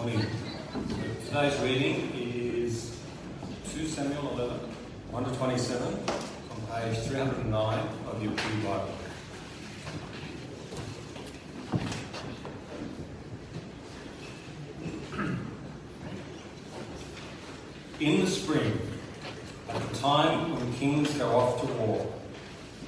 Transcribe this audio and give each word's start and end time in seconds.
Morning. 0.00 0.24
Today's 1.26 1.60
reading 1.60 2.10
is 2.14 2.96
2 3.74 3.86
Samuel 3.86 4.30
11, 4.30 4.56
1 5.10 5.24
to 5.24 5.30
27, 5.36 5.92
on 5.92 6.00
page 6.72 6.96
309 7.00 7.88
of 8.08 8.22
your 8.22 8.32
Pew 8.32 8.62
Bible. 8.64 8.94
In 18.00 18.20
the 18.24 18.26
spring, 18.26 18.80
at 19.68 19.82
the 19.86 19.96
time 19.98 20.56
when 20.56 20.72
kings 20.76 21.12
go 21.18 21.28
off 21.28 21.60
to 21.60 21.66
war, 21.74 22.10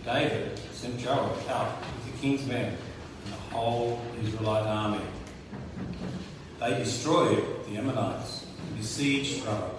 David 0.06 0.58
sent 0.72 0.98
Joab 0.98 1.36
out 1.50 1.78
with 1.78 2.06
the 2.10 2.18
king's 2.22 2.46
men 2.46 2.74
and 3.26 3.34
the 3.34 3.38
whole 3.54 4.00
Israelite 4.18 4.64
army. 4.64 5.02
They 6.62 6.80
destroyed 7.02 7.44
the 7.66 7.76
Ammonites 7.78 8.46
and 8.60 8.76
besieged 8.76 9.44
Rabbah, 9.44 9.70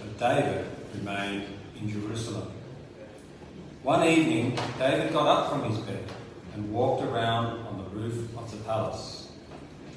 but 0.00 0.18
David 0.18 0.66
remained 0.96 1.46
in 1.80 1.88
Jerusalem. 1.88 2.50
One 3.84 4.02
evening, 4.02 4.58
David 4.80 5.12
got 5.12 5.28
up 5.28 5.52
from 5.52 5.70
his 5.70 5.78
bed 5.78 6.02
and 6.54 6.72
walked 6.72 7.04
around 7.04 7.64
on 7.68 7.78
the 7.78 7.90
roof 7.90 8.36
of 8.36 8.50
the 8.50 8.56
palace. 8.64 9.30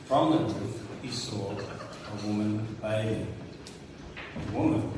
From 0.05 0.31
the 0.33 0.37
roof, 0.53 0.87
he 1.01 1.09
saw 1.09 1.53
a 1.53 2.27
woman 2.27 2.67
bathing. 2.79 3.25
The 4.45 4.55
woman 4.55 4.93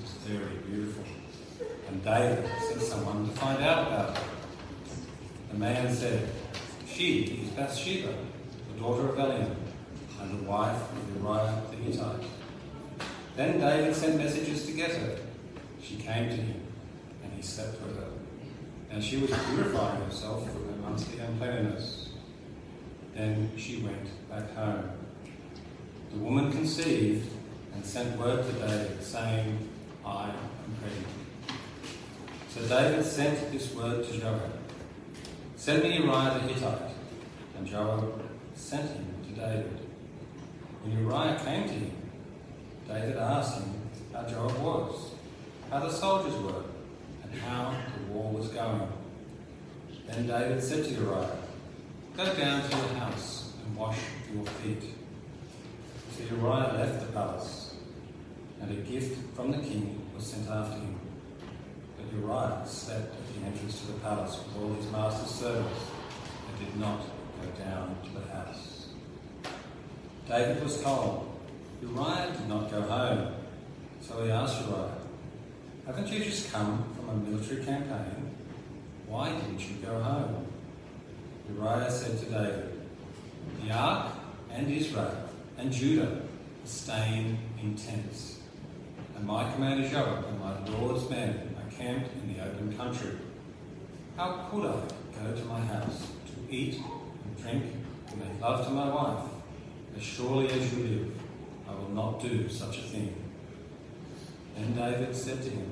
was 0.00 0.10
very 0.24 0.54
beautiful, 0.68 1.02
and 1.88 2.04
David 2.04 2.48
sent 2.68 2.82
someone 2.82 3.28
to 3.28 3.32
find 3.32 3.60
out 3.64 3.88
about 3.88 4.16
her. 4.16 4.24
The 5.50 5.58
man 5.58 5.92
said, 5.92 6.28
She 6.86 7.42
is 7.42 7.50
Bathsheba, 7.50 8.14
the 8.72 8.80
daughter 8.80 9.08
of 9.08 9.16
Eliam, 9.16 9.56
and 10.20 10.38
the 10.38 10.50
wife 10.50 10.76
of 10.76 11.22
Uriah 11.22 11.62
the 11.70 11.76
Hittite. 11.76 12.24
Then 13.36 13.58
David 13.58 13.94
sent 13.94 14.16
messengers 14.16 14.66
to 14.66 14.72
get 14.72 14.92
her. 14.92 15.16
She 15.82 15.96
came 15.96 16.28
to 16.28 16.36
him, 16.36 16.60
and 17.22 17.32
he 17.32 17.42
slept 17.42 17.80
with 17.82 17.96
her. 17.96 18.08
And 18.90 19.02
she 19.02 19.18
was 19.18 19.30
purifying 19.30 20.02
herself 20.02 20.50
from 20.50 20.66
her 20.66 20.76
monthly 20.82 21.20
uncleanness. 21.20 22.10
Then 23.14 23.50
she 23.56 23.82
went 23.82 24.08
back 24.28 24.54
home. 24.54 24.90
The 26.12 26.18
woman 26.18 26.50
conceived 26.50 27.30
and 27.74 27.84
sent 27.84 28.18
word 28.18 28.44
to 28.44 28.52
David, 28.52 29.02
saying, 29.02 29.68
I 30.04 30.30
am 30.30 30.76
pregnant. 30.80 31.06
So 32.48 32.66
David 32.66 33.04
sent 33.04 33.52
this 33.52 33.72
word 33.74 34.04
to 34.04 34.18
Joab 34.18 34.60
Send 35.56 35.82
me 35.82 35.98
Uriah 35.98 36.40
the 36.40 36.52
Hittite. 36.52 36.90
And 37.56 37.66
Joab 37.66 38.22
sent 38.54 38.90
him 38.90 39.14
to 39.28 39.40
David. 39.40 39.89
When 40.82 40.98
Uriah 40.98 41.38
came 41.44 41.64
to 41.64 41.74
him, 41.74 41.92
David 42.88 43.16
asked 43.16 43.60
him 43.60 43.74
how 44.14 44.22
Joab 44.22 44.58
was, 44.62 45.10
how 45.70 45.80
the 45.80 45.90
soldiers 45.90 46.34
were, 46.40 46.64
and 47.22 47.40
how 47.42 47.74
the 47.96 48.12
war 48.12 48.32
was 48.32 48.48
going. 48.48 48.88
Then 50.06 50.26
David 50.26 50.62
said 50.62 50.84
to 50.84 50.90
Uriah, 50.90 51.36
Go 52.16 52.34
down 52.34 52.68
to 52.68 52.76
your 52.76 52.88
house 52.94 53.52
and 53.64 53.76
wash 53.76 53.98
your 54.34 54.44
feet. 54.46 54.82
So 56.16 56.34
Uriah 56.34 56.72
left 56.72 57.06
the 57.06 57.12
palace, 57.12 57.74
and 58.62 58.70
a 58.70 58.82
gift 58.82 59.18
from 59.36 59.52
the 59.52 59.58
king 59.58 60.10
was 60.14 60.26
sent 60.26 60.48
after 60.48 60.78
him. 60.78 60.98
But 61.96 62.18
Uriah 62.18 62.62
slept 62.66 63.14
at 63.14 63.34
the 63.34 63.46
entrance 63.46 63.80
to 63.82 63.86
the 63.88 63.98
palace 64.00 64.38
with 64.38 64.62
all 64.62 64.72
his 64.72 64.90
master's 64.90 65.30
servants, 65.30 65.80
and 66.48 66.66
did 66.66 66.80
not 66.80 67.00
go 67.00 67.64
down 67.64 67.96
to 68.04 68.18
the 68.18 68.32
house. 68.32 68.69
David 70.30 70.62
was 70.62 70.80
told, 70.80 71.28
Uriah 71.82 72.30
did 72.38 72.48
not 72.48 72.70
go 72.70 72.80
home. 72.82 73.34
So 74.00 74.22
he 74.22 74.30
asked 74.30 74.60
Uriah, 74.60 74.94
Haven't 75.84 76.06
you 76.06 76.22
just 76.22 76.52
come 76.52 76.84
from 76.94 77.08
a 77.08 77.14
military 77.16 77.64
campaign? 77.64 78.30
Why 79.08 79.32
didn't 79.32 79.58
you 79.58 79.74
go 79.84 80.00
home? 80.00 80.46
Uriah 81.52 81.90
said 81.90 82.16
to 82.20 82.26
David, 82.26 82.80
The 83.64 83.72
ark 83.72 84.12
and 84.52 84.70
Israel 84.70 85.16
and 85.58 85.72
Judah 85.72 86.06
are 86.06 86.66
staying 86.66 87.36
in 87.60 87.74
tents, 87.74 88.38
and 89.16 89.26
my 89.26 89.52
commander 89.52 89.88
Joab 89.88 90.26
and 90.26 90.38
my 90.38 90.64
lord's 90.78 91.10
men 91.10 91.56
are 91.58 91.76
camped 91.76 92.10
in 92.14 92.32
the 92.32 92.44
open 92.44 92.76
country. 92.76 93.16
How 94.16 94.48
could 94.48 94.64
I 94.64 95.24
go 95.24 95.34
to 95.34 95.44
my 95.46 95.60
house 95.60 96.06
to 96.26 96.54
eat 96.54 96.76
and 96.76 97.42
drink 97.42 97.64
and 98.12 98.20
make 98.20 98.40
love 98.40 98.64
to 98.64 98.70
my 98.70 98.88
wife? 98.88 99.39
As 100.00 100.06
surely 100.06 100.48
as 100.48 100.72
you 100.72 100.82
live, 100.82 101.12
I 101.68 101.74
will 101.74 101.90
not 101.90 102.22
do 102.22 102.48
such 102.48 102.78
a 102.78 102.82
thing. 102.84 103.14
Then 104.56 104.74
David 104.74 105.14
said 105.14 105.42
to 105.42 105.50
him, 105.50 105.70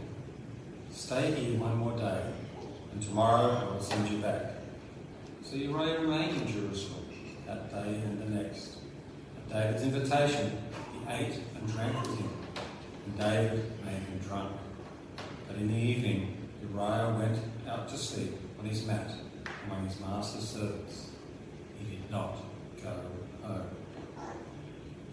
Stay 0.92 1.32
here 1.32 1.58
one 1.58 1.78
more 1.78 1.96
day, 1.96 2.24
and 2.92 3.00
tomorrow 3.00 3.52
I 3.52 3.64
will 3.64 3.80
send 3.80 4.06
you 4.06 4.18
back. 4.18 4.52
So 5.42 5.56
Uriah 5.56 6.00
remained 6.00 6.42
in 6.42 6.46
Jerusalem 6.46 7.06
that 7.46 7.70
day 7.70 8.02
and 8.04 8.20
the 8.20 8.42
next. 8.42 8.76
At 9.50 9.62
David's 9.62 9.82
invitation, 9.84 10.58
he 10.92 11.10
ate 11.10 11.40
and 11.54 11.72
drank 11.72 11.98
with 12.02 12.18
him, 12.18 12.30
and 13.06 13.18
David 13.18 13.64
made 13.82 13.94
him 13.94 14.20
drunk. 14.28 14.52
But 15.46 15.56
in 15.56 15.68
the 15.68 15.78
evening, 15.78 16.36
Uriah 16.60 17.16
went 17.18 17.38
out 17.66 17.88
to 17.88 17.96
sleep 17.96 18.36
on 18.58 18.66
his 18.66 18.84
mat 18.84 19.10
among 19.64 19.88
his 19.88 19.98
master's 20.00 20.46
servants. 20.46 21.12
He 21.78 21.96
did 21.96 22.10
not 22.10 22.36
go 22.82 22.92
home. 23.42 23.77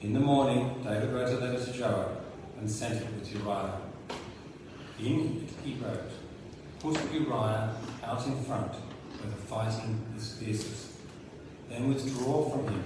In 0.06 0.14
the 0.14 0.20
morning, 0.20 0.84
David 0.84 1.12
wrote 1.12 1.30
a 1.30 1.38
letter 1.38 1.66
to 1.66 1.74
Joab 1.74 2.24
and 2.60 2.70
sent 2.70 3.02
it 3.02 3.08
with 3.16 3.34
Uriah. 3.34 3.82
In 5.00 5.20
it, 5.42 5.66
he 5.66 5.74
wrote, 5.84 6.12
Put 6.80 7.12
Uriah 7.12 7.76
out 8.04 8.28
in 8.28 8.44
front 8.44 8.72
where 8.72 9.32
the 9.32 9.36
fighting 9.36 10.06
is 10.16 10.34
fiercest. 10.34 10.92
Then 11.72 11.90
withdraw 11.90 12.52
from 12.52 12.68
him, 12.68 12.84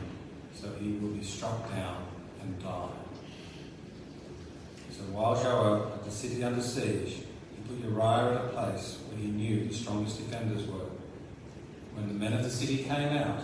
so 0.56 0.72
he 0.80 0.94
will 0.94 1.10
be 1.10 1.22
struck 1.22 1.70
down 1.70 2.06
and 2.42 2.58
die. 2.64 2.88
So 4.90 5.02
while 5.12 5.36
Joab 5.36 5.92
had 5.92 6.06
the 6.06 6.12
city 6.12 6.42
under 6.42 6.62
siege, 6.62 7.16
he 7.18 7.62
put 7.68 7.84
Uriah 7.84 8.40
at 8.40 8.46
a 8.46 8.48
place 8.48 8.98
where 9.10 9.20
he 9.20 9.28
knew 9.28 9.68
the 9.68 9.74
strongest 9.74 10.20
defenders 10.20 10.66
were. 10.68 10.88
When 11.96 12.08
the 12.08 12.14
men 12.14 12.32
of 12.32 12.44
the 12.44 12.50
city 12.50 12.78
came 12.78 13.18
out 13.18 13.42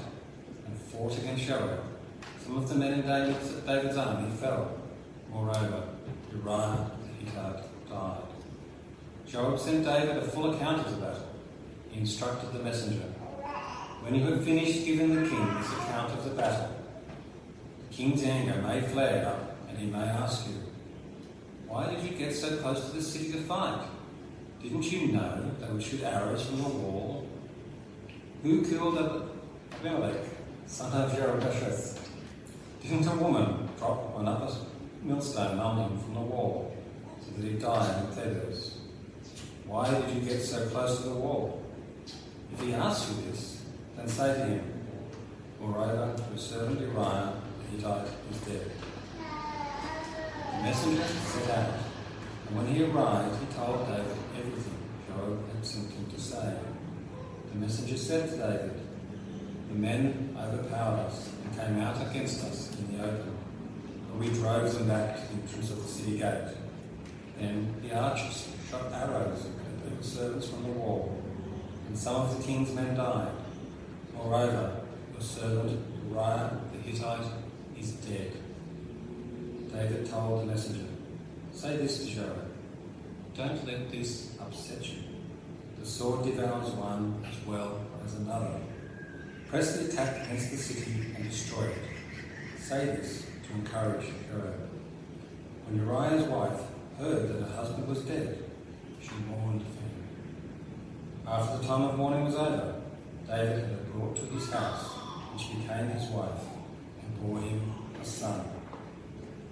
and 0.66 0.78
fought 0.78 1.18
against 1.18 1.44
Joab, 1.44 1.95
some 2.46 2.58
of 2.58 2.70
the 2.70 2.76
men 2.76 2.94
in 2.94 3.02
David's, 3.02 3.98
army 3.98 4.30
fell. 4.38 4.78
Moreover, 5.32 5.90
Uriah 6.32 6.92
the 7.02 7.26
Hittite 7.26 7.90
died. 7.90 8.22
Joab 9.28 9.60
sent 9.60 9.84
David 9.84 10.18
a 10.18 10.22
full 10.22 10.54
account 10.54 10.86
of 10.86 10.92
the 10.92 11.02
battle. 11.04 11.28
He 11.90 12.02
instructed 12.02 12.54
the 12.54 12.60
messenger. 12.60 13.08
When 14.02 14.14
you 14.14 14.26
have 14.28 14.44
finished 14.46 14.86
giving 14.86 15.16
the 15.16 15.28
king 15.28 15.56
this 15.56 15.72
account 15.72 16.12
of 16.12 16.24
the 16.24 16.30
battle, 16.36 16.70
the 17.90 17.96
king's 17.96 18.22
anger 18.22 18.62
may 18.62 18.80
flare 18.82 19.26
up, 19.26 19.58
and 19.68 19.80
he 19.80 19.88
may 19.88 20.04
ask 20.04 20.48
you, 20.48 20.54
Why 21.68 21.92
did 21.92 22.04
you 22.04 22.16
get 22.16 22.36
so 22.36 22.58
close 22.58 22.88
to 22.92 22.96
the 22.96 23.02
city 23.02 23.32
to 23.32 23.40
fight? 23.40 23.88
Didn't 24.62 24.92
you 24.92 25.14
know 25.14 25.50
they 25.60 25.68
would 25.68 25.82
shoot 25.82 26.04
arrows 26.04 26.46
from 26.46 26.62
the 26.62 26.70
wall? 26.70 27.28
Who 28.44 28.64
killed 28.64 29.00
Abimelech, 29.80 30.22
son 30.68 30.92
of 30.94 31.12
Didn't 32.88 33.08
a 33.08 33.16
woman 33.16 33.68
drop 33.80 34.14
one 34.14 34.28
up 34.28 34.48
millstone 35.02 35.58
on 35.58 35.90
him 35.90 36.00
from 36.00 36.14
the 36.14 36.20
wall, 36.20 36.72
so 37.20 37.42
that 37.42 37.52
he 37.52 37.58
died 37.58 38.04
in 38.04 38.12
Thebez? 38.12 38.74
Why 39.66 39.90
did 39.90 40.16
you 40.16 40.22
get 40.22 40.40
so 40.44 40.68
close 40.70 41.02
to 41.02 41.10
the 41.10 41.16
wall? 41.16 41.64
If 42.54 42.62
he 42.62 42.74
asks 42.76 43.10
you 43.10 43.32
this, 43.32 43.64
then 43.98 44.08
say 44.08 44.36
to 44.36 44.46
him, 44.46 44.74
Moreover, 45.60 46.16
your 46.30 46.38
servant 46.38 46.80
Uriah 46.80 47.34
the 47.58 47.76
Hittite 47.76 48.08
is 48.30 48.38
dead. 48.42 48.72
The 50.52 50.58
messenger 50.62 51.04
set 51.08 51.58
out, 51.58 51.74
and 52.48 52.56
when 52.56 52.68
he 52.68 52.84
arrived, 52.84 53.36
he 53.40 53.56
told 53.56 53.88
David 53.88 54.18
everything 54.38 54.78
Joab 55.08 55.56
had 55.56 55.66
sent 55.66 55.92
him 55.92 56.06
to 56.12 56.22
say. 56.22 56.60
The 57.52 57.58
messenger 57.58 57.98
said 57.98 58.30
to 58.30 58.38
David, 58.38 58.85
The 59.70 59.76
men 59.76 60.38
overpowered 60.40 61.08
us 61.08 61.30
and 61.44 61.60
came 61.60 61.80
out 61.80 62.10
against 62.10 62.44
us 62.44 62.76
in 62.78 62.98
the 62.98 63.04
open, 63.04 63.38
and 64.12 64.20
we 64.20 64.30
drove 64.30 64.74
them 64.74 64.88
back 64.88 65.16
to 65.16 65.36
the 65.36 65.42
entrance 65.42 65.72
of 65.72 65.82
the 65.82 65.88
city 65.88 66.18
gate. 66.20 66.56
Then 67.40 67.76
the 67.82 67.96
archers 67.96 68.48
shot 68.70 68.92
arrows 68.94 69.46
at 69.46 69.98
the 69.98 70.04
servants 70.04 70.48
from 70.50 70.64
the 70.64 70.70
wall, 70.70 71.22
and 71.88 71.98
some 71.98 72.16
of 72.16 72.38
the 72.38 72.44
king's 72.44 72.72
men 72.74 72.96
died. 72.96 73.32
Moreover, 74.14 74.82
your 75.12 75.22
servant 75.22 75.80
Uriah 76.10 76.62
the 76.72 76.80
Hittite 76.80 77.26
is 77.78 77.92
dead. 77.94 78.32
David 79.72 80.10
told 80.10 80.42
the 80.42 80.46
messenger, 80.46 80.86
Say 81.54 81.78
this 81.78 82.06
to 82.06 82.16
Joab, 82.16 82.52
don't 83.36 83.66
let 83.68 83.92
this 83.92 84.32
upset 84.40 84.88
you. 84.88 85.04
The 85.80 85.86
sword 85.86 86.24
devours 86.24 86.70
one 86.72 87.24
as 87.30 87.46
well 87.46 87.82
as 88.06 88.16
another. 88.16 88.60
Press 89.50 89.78
the 89.78 89.86
attack 89.90 90.26
against 90.26 90.52
the 90.52 90.58
city 90.58 90.92
and 91.16 91.30
destroy 91.30 91.66
it. 91.66 91.78
Say 92.60 92.86
this 92.88 93.26
to 93.48 93.54
encourage 93.54 94.06
Uriah. 94.32 94.54
When 95.66 95.86
Uriah's 95.86 96.28
wife 96.28 96.62
heard 96.98 97.30
that 97.30 97.48
her 97.48 97.56
husband 97.56 97.88
was 97.88 98.02
dead, 98.02 98.44
she 99.02 99.12
mourned 99.30 99.62
for 99.62 99.68
him. 99.68 99.96
After 101.28 101.58
the 101.58 101.68
time 101.68 101.84
of 101.84 101.98
mourning 101.98 102.26
was 102.26 102.36
over, 102.36 102.82
David 103.28 103.60
had 103.60 103.70
her 103.70 103.78
brought 103.94 104.16
to 104.16 104.26
his 104.26 104.52
house, 104.52 104.92
and 105.32 105.40
she 105.40 105.54
became 105.56 105.90
his 105.90 106.10
wife, 106.10 106.42
and 107.02 107.22
bore 107.22 107.40
him 107.40 107.74
a 108.02 108.06
son. 108.06 108.46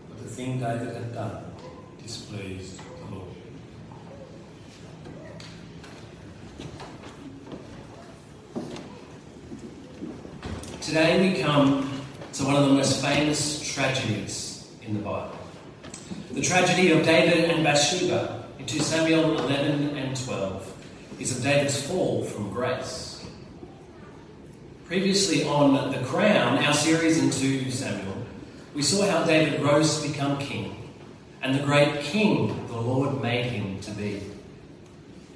But 0.09 0.23
the 0.23 0.29
thing 0.29 0.59
David 0.59 0.95
had 0.95 1.13
done 1.13 1.45
displeased 2.03 2.79
the 2.79 3.15
Lord. 3.15 3.29
Today 10.93 11.33
we 11.33 11.41
come 11.41 11.89
to 12.33 12.45
one 12.45 12.55
of 12.55 12.69
the 12.69 12.75
most 12.75 13.01
famous 13.01 13.67
tragedies 13.73 14.69
in 14.83 14.93
the 14.93 14.99
Bible. 14.99 15.35
The 16.33 16.41
tragedy 16.41 16.91
of 16.91 17.03
David 17.03 17.49
and 17.49 17.63
Bathsheba 17.63 18.45
in 18.59 18.67
2 18.67 18.77
Samuel 18.77 19.39
11 19.39 19.97
and 19.97 20.15
12 20.15 20.85
is 21.19 21.35
of 21.35 21.41
David's 21.41 21.81
fall 21.81 22.23
from 22.23 22.53
grace. 22.53 23.25
Previously 24.85 25.43
on 25.45 25.91
The 25.91 25.97
Crown, 26.05 26.63
our 26.63 26.75
series 26.75 27.17
in 27.17 27.31
2 27.31 27.71
Samuel, 27.71 28.27
we 28.75 28.83
saw 28.83 29.09
how 29.09 29.23
David 29.23 29.63
rose 29.63 29.99
to 29.99 30.07
become 30.07 30.37
king 30.37 30.93
and 31.41 31.55
the 31.55 31.63
great 31.63 32.01
king 32.01 32.67
the 32.67 32.77
Lord 32.77 33.19
made 33.19 33.45
him 33.45 33.79
to 33.79 33.89
be. 33.93 34.21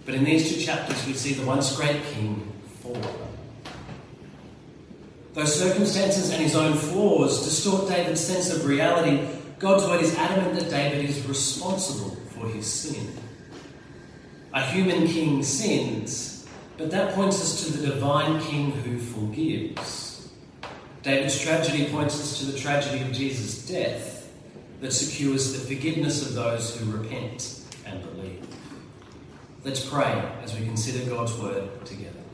But 0.06 0.14
in 0.14 0.24
these 0.24 0.54
two 0.54 0.62
chapters, 0.62 1.04
we 1.08 1.14
see 1.14 1.34
the 1.34 1.48
once 1.48 1.76
great 1.76 2.04
king 2.14 2.54
fall. 2.84 3.27
Though 5.38 5.46
circumstances 5.46 6.32
and 6.32 6.42
his 6.42 6.56
own 6.56 6.76
flaws 6.76 7.46
distort 7.46 7.88
David's 7.88 8.22
sense 8.22 8.52
of 8.52 8.66
reality, 8.66 9.24
God's 9.60 9.86
word 9.86 10.02
is 10.02 10.16
adamant 10.16 10.60
that 10.60 10.72
David 10.72 11.08
is 11.08 11.28
responsible 11.28 12.16
for 12.32 12.48
his 12.48 12.66
sin. 12.66 13.16
A 14.56 14.64
human 14.64 15.06
king 15.06 15.44
sins, 15.44 16.48
but 16.76 16.90
that 16.90 17.14
points 17.14 17.40
us 17.40 17.64
to 17.64 17.78
the 17.78 17.86
divine 17.86 18.42
king 18.42 18.72
who 18.72 18.98
forgives. 18.98 20.28
David's 21.04 21.40
tragedy 21.40 21.88
points 21.92 22.20
us 22.20 22.40
to 22.40 22.46
the 22.46 22.58
tragedy 22.58 23.04
of 23.04 23.12
Jesus' 23.12 23.64
death 23.68 24.34
that 24.82 24.92
secures 24.92 25.54
the 25.54 25.60
forgiveness 25.60 26.28
of 26.28 26.34
those 26.34 26.76
who 26.76 26.92
repent 26.92 27.62
and 27.86 28.02
believe. 28.02 28.44
Let's 29.64 29.88
pray 29.88 30.20
as 30.42 30.58
we 30.58 30.66
consider 30.66 31.08
God's 31.08 31.38
word 31.38 31.86
together. 31.86 32.27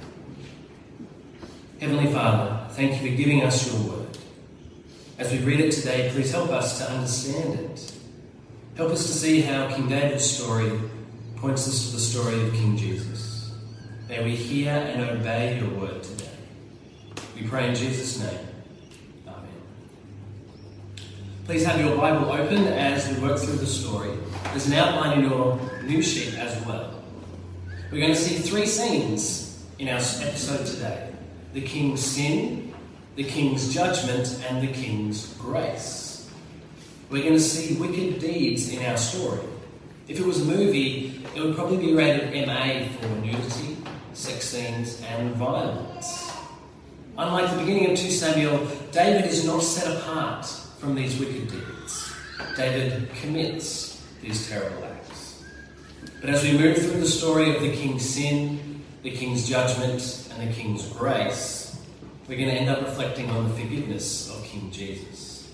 Heavenly 1.83 2.13
Father, 2.13 2.65
thank 2.75 2.93
you 2.93 3.11
for 3.11 3.17
giving 3.17 3.43
us 3.43 3.67
your 3.67 3.91
word. 3.91 4.17
As 5.17 5.33
we 5.33 5.39
read 5.39 5.59
it 5.59 5.73
today, 5.73 6.09
please 6.13 6.31
help 6.31 6.49
us 6.49 6.77
to 6.77 6.89
understand 6.89 7.59
it. 7.59 7.93
Help 8.77 8.91
us 8.91 9.05
to 9.05 9.11
see 9.11 9.41
how 9.41 9.67
King 9.67 9.89
David's 9.89 10.23
story 10.23 10.79
points 11.35 11.67
us 11.67 11.87
to 11.87 11.95
the 11.97 12.01
story 12.01 12.41
of 12.41 12.53
King 12.53 12.77
Jesus. 12.77 13.53
May 14.07 14.23
we 14.23 14.33
hear 14.33 14.71
and 14.71 15.01
obey 15.01 15.59
your 15.59 15.71
word 15.71 16.01
today. 16.03 16.31
We 17.35 17.47
pray 17.47 17.67
in 17.67 17.75
Jesus' 17.75 18.17
name. 18.17 18.47
Amen. 19.27 19.43
Please 21.43 21.65
have 21.65 21.81
your 21.81 21.97
Bible 21.97 22.31
open 22.31 22.65
as 22.65 23.09
we 23.09 23.21
work 23.21 23.37
through 23.39 23.57
the 23.57 23.65
story. 23.65 24.17
There's 24.51 24.67
an 24.67 24.73
outline 24.75 25.19
in 25.19 25.29
your 25.29 25.59
new 25.83 26.01
sheet 26.01 26.35
as 26.35 26.65
well. 26.65 27.03
We're 27.91 27.99
going 27.99 28.13
to 28.13 28.15
see 28.15 28.37
three 28.37 28.67
scenes 28.67 29.65
in 29.79 29.89
our 29.89 29.97
episode 29.97 30.65
today 30.65 31.12
the 31.53 31.61
king's 31.61 32.03
sin, 32.03 32.73
the 33.15 33.23
king's 33.23 33.73
judgment, 33.73 34.43
and 34.49 34.67
the 34.67 34.73
king's 34.73 35.33
grace. 35.35 36.29
We're 37.09 37.21
going 37.21 37.35
to 37.35 37.39
see 37.39 37.75
wicked 37.75 38.19
deeds 38.19 38.69
in 38.69 38.83
our 38.85 38.97
story. 38.97 39.45
If 40.07 40.19
it 40.19 40.25
was 40.25 40.41
a 40.41 40.45
movie, 40.45 41.21
it 41.35 41.41
would 41.41 41.55
probably 41.55 41.77
be 41.77 41.93
rated 41.93 42.47
MA 42.47 42.87
for 42.99 43.07
nudity, 43.23 43.77
sex 44.13 44.49
scenes, 44.49 45.01
and 45.03 45.35
violence. 45.35 46.31
Unlike 47.17 47.51
the 47.51 47.57
beginning 47.57 47.91
of 47.91 47.97
2 47.97 48.09
Samuel, 48.09 48.67
David 48.91 49.29
is 49.29 49.45
not 49.45 49.61
set 49.61 49.95
apart 49.95 50.45
from 50.79 50.95
these 50.95 51.19
wicked 51.19 51.51
deeds. 51.51 52.13
David 52.57 53.07
commits 53.21 54.03
these 54.21 54.49
terrible 54.49 54.83
acts. 54.85 55.43
But 56.19 56.31
as 56.31 56.43
we 56.43 56.57
move 56.57 56.77
through 56.77 56.99
the 56.99 57.05
story 57.05 57.55
of 57.55 57.61
the 57.61 57.71
king's 57.71 58.03
sin, 58.03 58.72
the 59.03 59.11
king's 59.11 59.47
judgment, 59.47 60.29
and 60.31 60.49
the 60.49 60.53
king's 60.53 60.87
grace, 60.87 61.77
we're 62.27 62.37
going 62.37 62.49
to 62.49 62.55
end 62.55 62.69
up 62.69 62.81
reflecting 62.81 63.29
on 63.29 63.49
the 63.49 63.55
forgiveness 63.55 64.29
of 64.29 64.43
King 64.45 64.71
Jesus. 64.71 65.51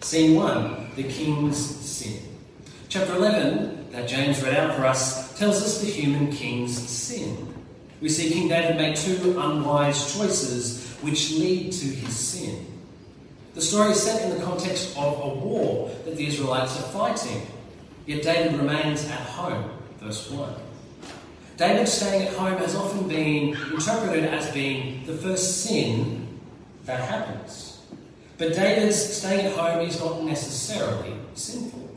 Scene 0.00 0.34
1 0.34 0.90
The 0.96 1.04
king's 1.04 1.56
sin. 1.56 2.20
Chapter 2.88 3.14
11, 3.14 3.92
that 3.92 4.08
James 4.08 4.42
read 4.42 4.54
out 4.54 4.74
for 4.74 4.84
us, 4.84 5.38
tells 5.38 5.62
us 5.62 5.80
the 5.80 5.86
human 5.86 6.32
king's 6.32 6.76
sin. 6.76 7.54
We 8.00 8.08
see 8.08 8.30
King 8.30 8.48
David 8.48 8.76
make 8.76 8.96
two 8.96 9.38
unwise 9.38 10.12
choices 10.16 10.96
which 11.00 11.30
lead 11.30 11.72
to 11.72 11.86
his 11.86 12.14
sin. 12.14 12.66
The 13.54 13.62
story 13.62 13.92
is 13.92 14.02
set 14.02 14.22
in 14.22 14.36
the 14.36 14.44
context 14.44 14.96
of 14.96 15.20
a 15.20 15.34
war 15.34 15.90
that 16.04 16.16
the 16.16 16.26
Israelites 16.26 16.76
are 16.80 16.88
fighting, 16.88 17.46
yet 18.06 18.22
David 18.22 18.58
remains 18.58 19.04
at 19.08 19.20
home. 19.20 19.70
Verse 20.00 20.28
1. 20.28 20.71
David 21.56 21.86
staying 21.86 22.28
at 22.28 22.34
home 22.34 22.56
has 22.58 22.74
often 22.74 23.08
been 23.08 23.56
interpreted 23.72 24.24
as 24.24 24.50
being 24.52 25.04
the 25.06 25.14
first 25.14 25.64
sin 25.64 26.40
that 26.86 27.00
happens. 27.00 27.80
But 28.38 28.54
David's 28.54 28.96
staying 28.96 29.46
at 29.46 29.52
home 29.52 29.86
is 29.86 30.00
not 30.00 30.22
necessarily 30.24 31.14
sinful. 31.34 31.88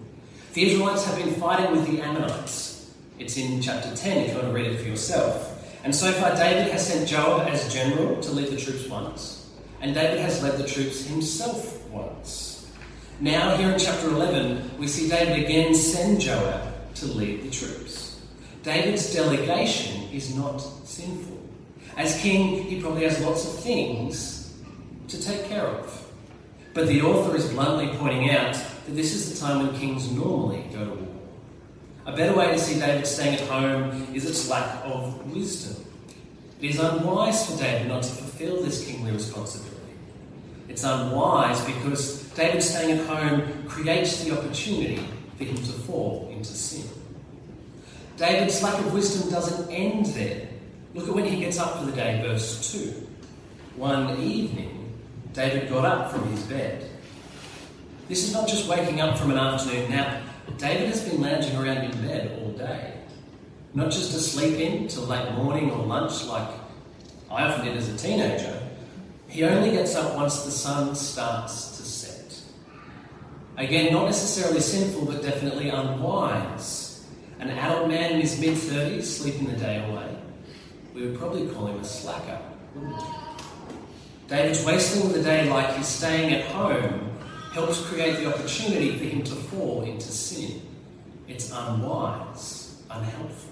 The 0.53 0.71
Israelites 0.71 1.05
have 1.05 1.17
been 1.17 1.33
fighting 1.35 1.71
with 1.71 1.87
the 1.87 2.01
Ammonites. 2.01 2.93
It's 3.17 3.37
in 3.37 3.61
chapter 3.61 3.95
10 3.95 4.17
if 4.17 4.27
you 4.29 4.35
want 4.35 4.47
to 4.47 4.53
read 4.53 4.67
it 4.67 4.81
for 4.81 4.87
yourself. 4.87 5.51
And 5.83 5.95
so 5.95 6.11
far, 6.13 6.35
David 6.35 6.71
has 6.71 6.87
sent 6.87 7.07
Joab 7.07 7.47
as 7.47 7.73
general 7.73 8.21
to 8.21 8.31
lead 8.31 8.49
the 8.49 8.57
troops 8.57 8.87
once, 8.87 9.49
and 9.81 9.93
David 9.93 10.19
has 10.19 10.43
led 10.43 10.57
the 10.57 10.67
troops 10.67 11.05
himself 11.05 11.87
once. 11.89 12.69
Now, 13.19 13.55
here 13.55 13.71
in 13.71 13.79
chapter 13.79 14.09
11, 14.09 14.77
we 14.77 14.87
see 14.87 15.07
David 15.07 15.45
again 15.45 15.73
send 15.73 16.19
Joab 16.21 16.93
to 16.95 17.05
lead 17.05 17.43
the 17.43 17.51
troops. 17.51 18.04
David's 18.65 19.13
delegation 19.13 20.09
is 20.11 20.35
not 20.35 20.57
sinful. 20.57 21.37
As 21.97 22.19
king, 22.19 22.63
he 22.63 22.81
probably 22.81 23.03
has 23.03 23.21
lots 23.21 23.45
of 23.45 23.59
things 23.59 24.57
to 25.07 25.21
take 25.21 25.45
care 25.45 25.67
of. 25.67 26.11
But 26.73 26.87
the 26.87 27.03
author 27.03 27.35
is 27.35 27.47
bluntly 27.49 27.95
pointing 27.99 28.31
out 28.31 28.53
that 28.53 28.95
this 28.95 29.13
is 29.13 29.31
the 29.31 29.45
time 29.45 29.67
when 29.67 29.79
kings 29.79 30.11
normally 30.11 30.65
go 30.73 30.83
to 30.83 30.95
war. 30.95 31.21
A 32.07 32.15
better 32.15 32.35
way 32.35 32.47
to 32.47 32.57
see 32.57 32.79
David 32.79 33.05
staying 33.05 33.35
at 33.35 33.47
home 33.47 34.07
is 34.15 34.27
its 34.27 34.49
lack 34.49 34.83
of 34.83 35.31
wisdom. 35.31 35.85
It 36.59 36.71
is 36.71 36.79
unwise 36.79 37.45
for 37.47 37.57
David 37.61 37.87
not 37.87 38.01
to 38.01 38.09
fulfill 38.09 38.63
this 38.63 38.83
kingly 38.83 39.11
responsibility. 39.11 39.93
It's 40.67 40.83
unwise 40.83 41.63
because 41.65 42.23
David 42.31 42.63
staying 42.63 42.97
at 42.97 43.05
home 43.05 43.67
creates 43.67 44.23
the 44.23 44.35
opportunity 44.35 45.07
for 45.37 45.43
him 45.43 45.55
to 45.55 45.71
fall 45.85 46.29
into 46.33 46.49
sin. 46.49 46.94
David's 48.17 48.63
lack 48.63 48.79
of 48.79 48.93
wisdom 48.93 49.29
doesn't 49.29 49.69
end 49.69 50.05
there. 50.07 50.47
Look 50.93 51.09
at 51.09 51.13
when 51.13 51.25
he 51.25 51.39
gets 51.39 51.59
up 51.59 51.79
for 51.79 51.85
the 51.85 51.91
day, 51.91 52.21
verse 52.21 52.71
2. 52.71 53.07
One 53.75 54.17
evening, 54.21 54.93
David 55.33 55.69
got 55.69 55.83
up 55.83 56.11
from 56.11 56.29
his 56.31 56.41
bed. 56.43 56.89
This 58.07 58.23
is 58.23 58.33
not 58.33 58.47
just 58.47 58.69
waking 58.69 59.01
up 59.01 59.17
from 59.17 59.31
an 59.31 59.37
afternoon 59.37 59.89
nap. 59.89 60.23
David 60.57 60.87
has 60.87 61.07
been 61.07 61.21
lounging 61.21 61.57
around 61.57 61.79
in 61.79 61.91
bed 62.07 62.39
all 62.39 62.51
day. 62.51 62.93
Not 63.73 63.91
just 63.91 64.13
to 64.13 64.19
sleep 64.19 64.59
in 64.59 64.87
till 64.87 65.03
late 65.03 65.33
morning 65.33 65.71
or 65.71 65.85
lunch 65.85 66.25
like 66.25 66.47
I 67.29 67.43
often 67.43 67.65
did 67.65 67.75
as 67.75 67.89
a 67.89 67.97
teenager. 67.97 68.61
He 69.27 69.43
only 69.43 69.71
gets 69.71 69.95
up 69.95 70.15
once 70.15 70.43
the 70.43 70.51
sun 70.51 70.95
starts 70.95 71.77
to 71.77 71.83
set. 71.83 72.39
Again, 73.57 73.91
not 73.91 74.05
necessarily 74.05 74.61
sinful, 74.61 75.05
but 75.05 75.21
definitely 75.21 75.69
unwise. 75.69 76.84
An 77.39 77.49
adult 77.49 77.89
man 77.89 78.13
in 78.13 78.21
his 78.21 78.39
mid 78.39 78.55
30s 78.55 79.03
sleeping 79.03 79.47
the 79.47 79.57
day 79.57 79.85
away. 79.89 80.15
We 80.93 81.07
would 81.07 81.19
probably 81.19 81.47
call 81.47 81.67
him 81.67 81.79
a 81.79 81.83
slacker, 81.83 82.39
wouldn't 82.73 82.95
we? 82.95 83.03
David's 84.27 84.65
wasting 84.65 85.11
the 85.11 85.21
day 85.21 85.49
like 85.49 85.75
he's 85.75 85.87
staying 85.87 86.33
at 86.33 86.45
home 86.45 87.11
helps 87.53 87.81
create 87.85 88.17
the 88.17 88.33
opportunity 88.33 88.97
for 88.97 89.03
him 89.03 89.23
to 89.23 89.35
fall 89.35 89.83
into 89.83 90.07
sin. 90.07 90.61
It's 91.27 91.51
unwise, 91.51 92.81
unhelpful. 92.89 93.51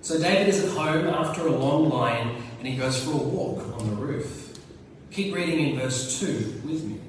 So 0.00 0.18
David 0.18 0.48
is 0.48 0.64
at 0.64 0.70
home 0.70 1.06
after 1.06 1.46
a 1.46 1.52
long 1.56 1.88
line 1.88 2.42
and 2.58 2.68
he 2.68 2.76
goes 2.76 3.02
for 3.02 3.12
a 3.12 3.16
walk 3.16 3.60
on 3.78 3.90
the 3.90 3.96
roof. 3.96 4.58
Keep 5.10 5.34
reading 5.34 5.70
in 5.70 5.78
verse 5.78 6.20
2 6.20 6.62
with 6.64 6.84
me. 6.84 7.00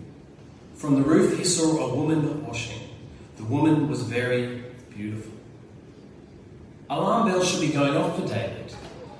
From 0.75 0.95
the 0.95 1.01
roof 1.01 1.37
he 1.37 1.43
saw 1.43 1.89
a 1.89 1.95
woman 1.95 2.45
washing. 2.45 2.89
The 3.37 3.45
woman 3.45 3.89
was 3.89 4.03
very 4.03 4.63
beautiful. 4.93 5.34
Alarm 6.89 7.27
bells 7.27 7.49
should 7.49 7.61
be 7.61 7.69
going 7.69 7.97
off 7.97 8.19
for 8.19 8.27
David. 8.27 8.73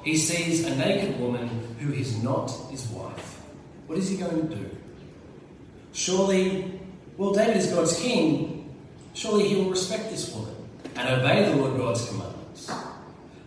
He 0.03 0.15
sees 0.17 0.65
a 0.65 0.75
naked 0.75 1.19
woman 1.19 1.49
who 1.79 1.91
is 1.93 2.21
not 2.21 2.51
his 2.69 2.87
wife. 2.89 3.41
What 3.87 3.97
is 3.97 4.09
he 4.09 4.17
going 4.17 4.47
to 4.47 4.55
do? 4.55 4.69
Surely, 5.93 6.79
well, 7.17 7.33
David 7.33 7.57
is 7.57 7.67
God's 7.67 7.99
king. 7.99 8.75
Surely 9.13 9.47
he 9.47 9.55
will 9.55 9.71
respect 9.71 10.11
this 10.11 10.33
woman 10.33 10.55
and 10.95 11.09
obey 11.09 11.49
the 11.49 11.55
Lord 11.55 11.77
God's 11.77 12.07
commandments. 12.07 12.71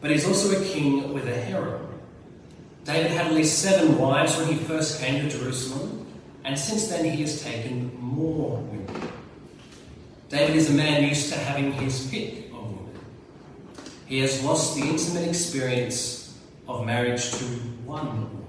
But 0.00 0.10
he's 0.10 0.26
also 0.26 0.60
a 0.60 0.64
king 0.64 1.12
with 1.12 1.28
a 1.28 1.34
harem. 1.34 1.86
David 2.84 3.10
had 3.10 3.26
at 3.26 3.32
least 3.32 3.60
seven 3.60 3.98
wives 3.98 4.36
when 4.36 4.48
he 4.48 4.54
first 4.54 5.00
came 5.00 5.28
to 5.28 5.38
Jerusalem, 5.38 6.06
and 6.44 6.58
since 6.58 6.88
then 6.88 7.04
he 7.04 7.20
has 7.20 7.42
taken 7.42 7.94
more 8.00 8.56
women. 8.56 9.12
David 10.28 10.56
is 10.56 10.70
a 10.70 10.72
man 10.72 11.04
used 11.04 11.32
to 11.32 11.38
having 11.38 11.72
his 11.72 12.06
pick. 12.08 12.47
He 14.08 14.20
has 14.20 14.42
lost 14.42 14.74
the 14.74 14.82
intimate 14.82 15.28
experience 15.28 16.34
of 16.66 16.86
marriage 16.86 17.30
to 17.32 17.44
one 17.84 18.06
woman. 18.06 18.44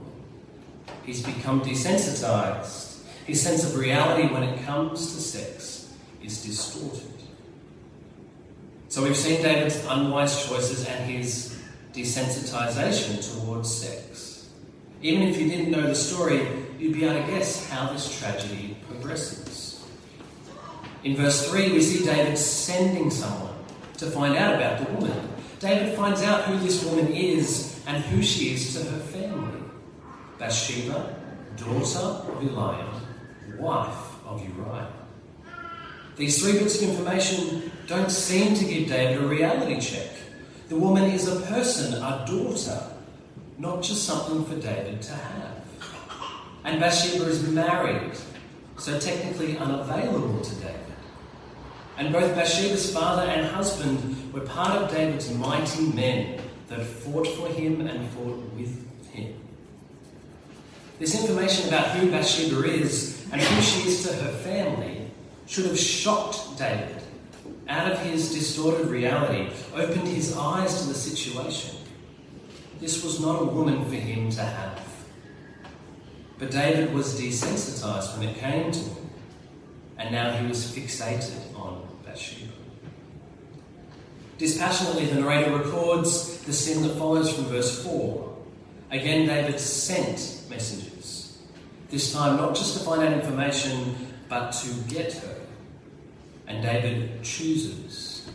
He's 1.05 1.21
become 1.21 1.59
desensitized. 1.61 3.01
His 3.25 3.41
sense 3.41 3.65
of 3.65 3.77
reality 3.77 4.33
when 4.33 4.43
it 4.43 4.63
comes 4.63 5.13
to 5.13 5.21
sex 5.21 5.93
is 6.23 6.43
distorted. 6.43 7.11
So 8.87 9.03
we've 9.03 9.17
seen 9.17 9.41
David's 9.41 9.83
unwise 9.85 10.47
choices 10.47 10.87
and 10.87 11.11
his 11.11 11.59
desensitization 11.93 13.19
towards 13.35 13.69
sex. 13.69 14.49
Even 15.01 15.23
if 15.23 15.39
you 15.39 15.49
didn't 15.49 15.71
know 15.71 15.81
the 15.81 15.95
story, 15.95 16.47
you'd 16.79 16.93
be 16.93 17.03
able 17.03 17.21
to 17.21 17.31
guess 17.31 17.69
how 17.69 17.91
this 17.91 18.17
tragedy 18.17 18.77
progresses. 18.89 19.85
In 21.03 21.17
verse 21.17 21.49
3, 21.49 21.73
we 21.73 21.81
see 21.81 22.05
David 22.05 22.37
sending 22.37 23.11
someone 23.11 23.53
to 23.97 24.09
find 24.09 24.37
out 24.37 24.55
about 24.55 24.85
the 24.85 24.93
woman. 24.93 25.29
David 25.59 25.95
finds 25.97 26.21
out 26.23 26.43
who 26.43 26.57
this 26.59 26.83
woman 26.85 27.07
is 27.07 27.81
and 27.85 28.03
who 28.05 28.23
she 28.23 28.53
is 28.53 28.73
to 28.75 28.89
her 28.89 28.99
family 28.99 29.59
Bathsheba, 30.37 31.15
daughter 31.57 31.99
of 31.99 32.41
Eliam, 32.41 33.57
wife 33.57 34.25
of 34.25 34.41
Uriah. 34.41 34.87
These 36.15 36.41
three 36.41 36.53
bits 36.53 36.81
of 36.81 36.89
information 36.89 37.71
don't 37.87 38.09
seem 38.09 38.55
to 38.55 38.63
give 38.63 38.87
David 38.87 39.21
a 39.21 39.27
reality 39.27 39.81
check. 39.81 40.11
The 40.69 40.77
woman 40.77 41.03
is 41.11 41.27
a 41.27 41.41
person, 41.41 41.93
a 41.95 42.23
daughter, 42.25 42.81
not 43.57 43.81
just 43.81 44.05
something 44.05 44.45
for 44.45 44.55
David 44.65 45.01
to 45.01 45.13
have. 45.13 45.63
And 46.63 46.79
Bathsheba 46.79 47.25
is 47.25 47.45
married, 47.49 48.13
so 48.77 48.97
technically 48.97 49.57
unavailable 49.57 50.39
to 50.39 50.55
David. 50.55 50.88
And 52.00 52.13
both 52.13 52.34
Bathsheba's 52.34 52.94
father 52.94 53.24
and 53.24 53.46
husband 53.46 54.32
were 54.34 54.39
part 54.39 54.82
of 54.82 54.89
David's 54.89 55.34
mighty 55.34 55.84
men 55.88 56.39
that 56.70 56.79
fought 56.82 57.27
for 57.27 57.50
him 57.50 57.82
and 57.82 58.10
fought 58.12 58.38
with 58.56 59.12
him. 59.12 59.34
This 60.98 61.20
information 61.20 61.68
about 61.68 61.89
who 61.89 62.10
Bathsheba 62.10 62.63
is 62.63 63.27
and 63.34 63.41
who 63.41 63.62
she 63.62 63.89
is 63.89 64.08
to 64.08 64.13
her 64.13 64.32
family 64.32 65.12
should 65.46 65.65
have 65.65 65.77
shocked 65.77 66.58
David 66.58 67.03
out 67.68 67.91
of 67.91 68.00
his 68.00 68.34
distorted 68.34 68.88
reality, 68.88 69.50
opened 69.75 70.08
his 70.08 70.38
eyes 70.38 70.82
to 70.82 70.88
the 70.88 70.94
situation. 70.94 71.75
This 72.79 73.03
was 73.03 73.20
not 73.20 73.41
a 73.41 73.46
woman 73.46 73.84
for 73.84 73.96
him 73.96 74.29
to 74.32 74.41
have. 74.41 74.82
But 76.38 76.51
David 76.51 76.94
was 76.94 77.20
desensitized 77.20 78.18
when 78.18 78.29
it 78.29 78.38
came 78.38 78.72
to 78.72 78.79
him, 78.79 79.10
and 79.98 80.13
now 80.13 80.32
he 80.32 80.48
was 80.48 80.65
fixated 80.65 81.53
on 81.60 81.88
Bathsheba. 82.09 82.51
Dispassionately, 84.37 85.05
the 85.05 85.21
narrator 85.21 85.57
records 85.57 86.39
the 86.43 86.53
sin 86.53 86.81
that 86.83 86.97
follows 86.97 87.33
from 87.33 87.45
verse 87.45 87.83
4. 87.83 88.37
Again, 88.91 89.27
David 89.27 89.59
sent 89.59 90.43
messengers, 90.49 91.37
this 91.89 92.11
time 92.13 92.37
not 92.37 92.55
just 92.55 92.77
to 92.77 92.83
find 92.83 93.03
out 93.03 93.13
information, 93.13 93.95
but 94.27 94.51
to 94.51 94.73
get 94.87 95.13
her. 95.13 95.35
And 96.47 96.63
David 96.63 97.21
chooses. 97.23 98.27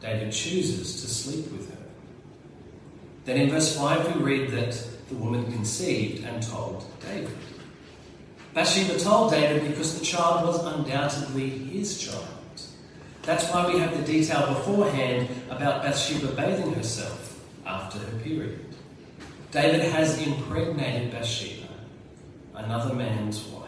David 0.00 0.32
chooses 0.32 1.00
to 1.00 1.08
sleep 1.08 1.50
with 1.52 1.70
her. 1.70 1.82
Then 3.24 3.38
in 3.38 3.50
verse 3.50 3.76
5, 3.76 4.16
we 4.16 4.22
read 4.22 4.50
that 4.50 4.72
the 5.08 5.14
woman 5.14 5.50
conceived 5.52 6.24
and 6.24 6.42
told 6.42 6.84
David. 7.00 7.36
Bathsheba 8.52 8.98
told 8.98 9.30
David 9.30 9.68
because 9.68 9.98
the 9.98 10.04
child 10.04 10.46
was 10.46 10.62
undoubtedly 10.64 11.48
his 11.48 11.98
child. 11.98 12.26
That's 13.22 13.48
why 13.50 13.72
we 13.72 13.78
have 13.78 13.96
the 13.96 14.02
detail 14.02 14.46
beforehand 14.48 15.28
about 15.48 15.82
Bathsheba 15.82 16.28
bathing 16.32 16.74
herself 16.74 17.40
after 17.64 17.98
her 17.98 18.18
period. 18.18 18.64
David 19.52 19.82
has 19.92 20.20
impregnated 20.26 21.12
Bathsheba, 21.12 21.68
another 22.54 22.94
man's 22.94 23.44
wife. 23.44 23.62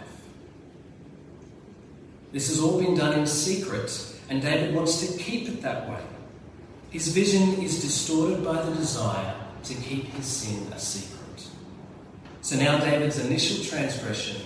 This 2.32 2.48
has 2.48 2.60
all 2.60 2.80
been 2.80 2.96
done 2.96 3.16
in 3.16 3.26
secret, 3.26 4.16
and 4.28 4.42
David 4.42 4.74
wants 4.74 5.06
to 5.06 5.18
keep 5.22 5.48
it 5.48 5.62
that 5.62 5.88
way. 5.88 6.02
His 6.90 7.08
vision 7.08 7.62
is 7.62 7.80
distorted 7.80 8.44
by 8.44 8.60
the 8.60 8.74
desire 8.74 9.34
to 9.64 9.74
keep 9.74 10.06
his 10.06 10.26
sin 10.26 10.72
a 10.72 10.78
secret. 10.78 11.48
So 12.40 12.56
now 12.56 12.78
David's 12.78 13.24
initial 13.24 13.64
transgression 13.64 14.40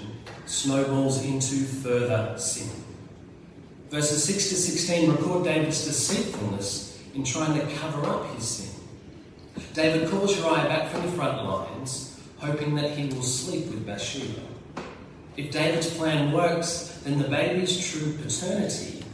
snowballs 0.45 1.25
into 1.25 1.65
further 1.65 2.35
sin. 2.39 2.71
Verses 3.91 4.23
6 4.25 4.49
to 4.51 4.55
16 4.55 5.11
record 5.11 5.45
David's 5.45 5.85
deceitfulness 5.87 7.03
in 7.15 7.25
trying 7.25 7.59
to 7.59 7.75
cover 7.77 8.05
up 8.07 8.35
his 8.35 8.45
sin. 8.45 8.81
David 9.73 10.11
calls 10.11 10.37
Uriah 10.37 10.69
back 10.69 10.91
from 10.91 11.07
the 11.07 11.13
front 11.13 11.43
lines, 11.45 12.21
hoping 12.37 12.75
that 12.75 12.91
he 12.91 13.07
will 13.15 13.23
sleep 13.23 13.67
with 13.67 13.87
Bathsheba. 13.87 14.41
If 15.37 15.51
David's 15.51 15.97
plan 15.97 16.33
works, 16.33 17.01
then 17.05 17.19
the 17.19 17.29
baby's 17.29 17.91
true 17.91 18.13
paternity 18.23 19.05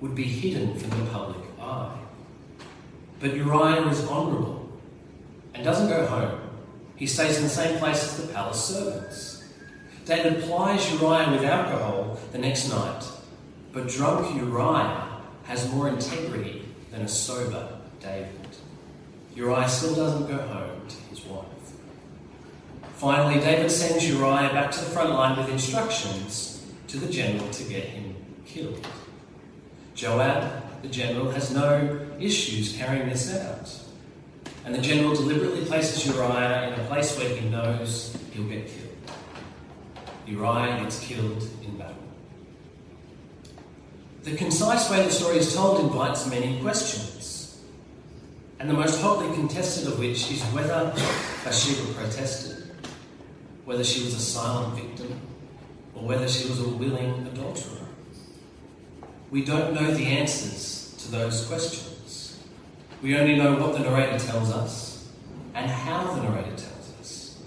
would 0.00 0.14
be 0.14 0.24
hidden 0.24 0.78
from 0.78 0.90
the 0.90 1.10
public 1.10 1.42
eye. 1.60 1.98
But 3.20 3.34
Uriah 3.34 3.86
is 3.88 4.06
honourable 4.08 4.72
and 5.54 5.64
doesn't 5.64 5.88
go 5.88 6.06
home. 6.06 6.40
He 6.96 7.06
stays 7.06 7.36
in 7.38 7.42
the 7.42 7.48
same 7.48 7.78
place 7.78 8.02
as 8.04 8.16
the 8.18 8.32
palace 8.32 8.64
servants. 8.64 9.44
David 10.04 10.44
plies 10.44 10.92
Uriah 10.92 11.30
with 11.30 11.44
alcohol 11.44 12.18
the 12.32 12.38
next 12.38 12.68
night, 12.68 13.04
but 13.74 13.88
drunk 13.88 14.36
Uriah 14.36 15.08
has 15.42 15.68
more 15.72 15.88
integrity 15.88 16.64
than 16.92 17.02
a 17.02 17.08
sober 17.08 17.80
David. 18.00 18.30
Uriah 19.34 19.68
still 19.68 19.96
doesn't 19.96 20.28
go 20.28 20.38
home 20.38 20.86
to 20.88 20.96
his 21.10 21.24
wife. 21.26 21.44
Finally, 22.94 23.40
David 23.40 23.70
sends 23.70 24.08
Uriah 24.08 24.50
back 24.52 24.70
to 24.70 24.78
the 24.78 24.86
front 24.86 25.10
line 25.10 25.36
with 25.36 25.48
instructions 25.48 26.64
to 26.86 26.98
the 26.98 27.12
general 27.12 27.50
to 27.50 27.64
get 27.64 27.84
him 27.84 28.14
killed. 28.46 28.86
Joab, 29.96 30.82
the 30.82 30.88
general, 30.88 31.30
has 31.32 31.52
no 31.52 32.06
issues 32.20 32.76
carrying 32.76 33.08
this 33.08 33.34
out. 33.34 33.68
And 34.64 34.74
the 34.74 34.80
general 34.80 35.14
deliberately 35.14 35.64
places 35.64 36.06
Uriah 36.06 36.72
in 36.72 36.80
a 36.80 36.84
place 36.84 37.18
where 37.18 37.28
he 37.28 37.48
knows 37.48 38.16
he'll 38.32 38.44
get 38.44 38.68
killed. 38.68 39.16
Uriah 40.26 40.80
gets 40.80 41.00
killed 41.00 41.42
in 41.62 41.76
battle. 41.76 41.96
The 44.24 44.34
concise 44.36 44.90
way 44.90 45.04
the 45.04 45.10
story 45.12 45.36
is 45.36 45.54
told 45.54 45.80
invites 45.80 46.26
many 46.30 46.58
questions, 46.62 47.60
and 48.58 48.70
the 48.70 48.72
most 48.72 48.98
hotly 49.02 49.30
contested 49.34 49.86
of 49.86 49.98
which 49.98 50.32
is 50.32 50.42
whether 50.44 50.94
Bathsheba 51.44 51.92
protested 51.92 52.70
whether 53.66 53.84
she 53.84 54.02
was 54.02 54.14
a 54.14 54.20
silent 54.20 54.76
victim 54.76 55.20
or 55.94 56.04
whether 56.06 56.26
she 56.26 56.48
was 56.48 56.58
a 56.60 56.68
willing 56.68 57.26
adulterer. 57.26 57.86
We 59.30 59.44
don't 59.44 59.74
know 59.74 59.90
the 59.92 60.06
answers 60.06 60.94
to 61.00 61.10
those 61.10 61.46
questions. 61.46 62.38
We 63.02 63.18
only 63.18 63.36
know 63.36 63.56
what 63.56 63.74
the 63.74 63.80
narrator 63.80 64.18
tells 64.24 64.50
us 64.50 65.06
and 65.54 65.70
how 65.70 66.14
the 66.14 66.22
narrator 66.22 66.56
tells 66.56 66.92
us. 66.98 67.38